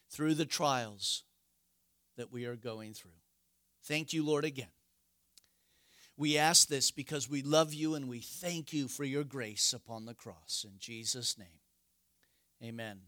through 0.09 0.35
the 0.35 0.45
trials 0.45 1.23
that 2.17 2.31
we 2.31 2.45
are 2.45 2.55
going 2.55 2.93
through. 2.93 3.11
Thank 3.83 4.13
you, 4.13 4.25
Lord, 4.25 4.45
again. 4.45 4.67
We 6.15 6.37
ask 6.37 6.67
this 6.67 6.91
because 6.91 7.29
we 7.29 7.41
love 7.41 7.73
you 7.73 7.95
and 7.95 8.07
we 8.07 8.19
thank 8.19 8.71
you 8.71 8.87
for 8.87 9.03
your 9.03 9.23
grace 9.23 9.73
upon 9.73 10.05
the 10.05 10.13
cross. 10.13 10.65
In 10.67 10.77
Jesus' 10.77 11.37
name, 11.37 11.59
amen. 12.63 12.99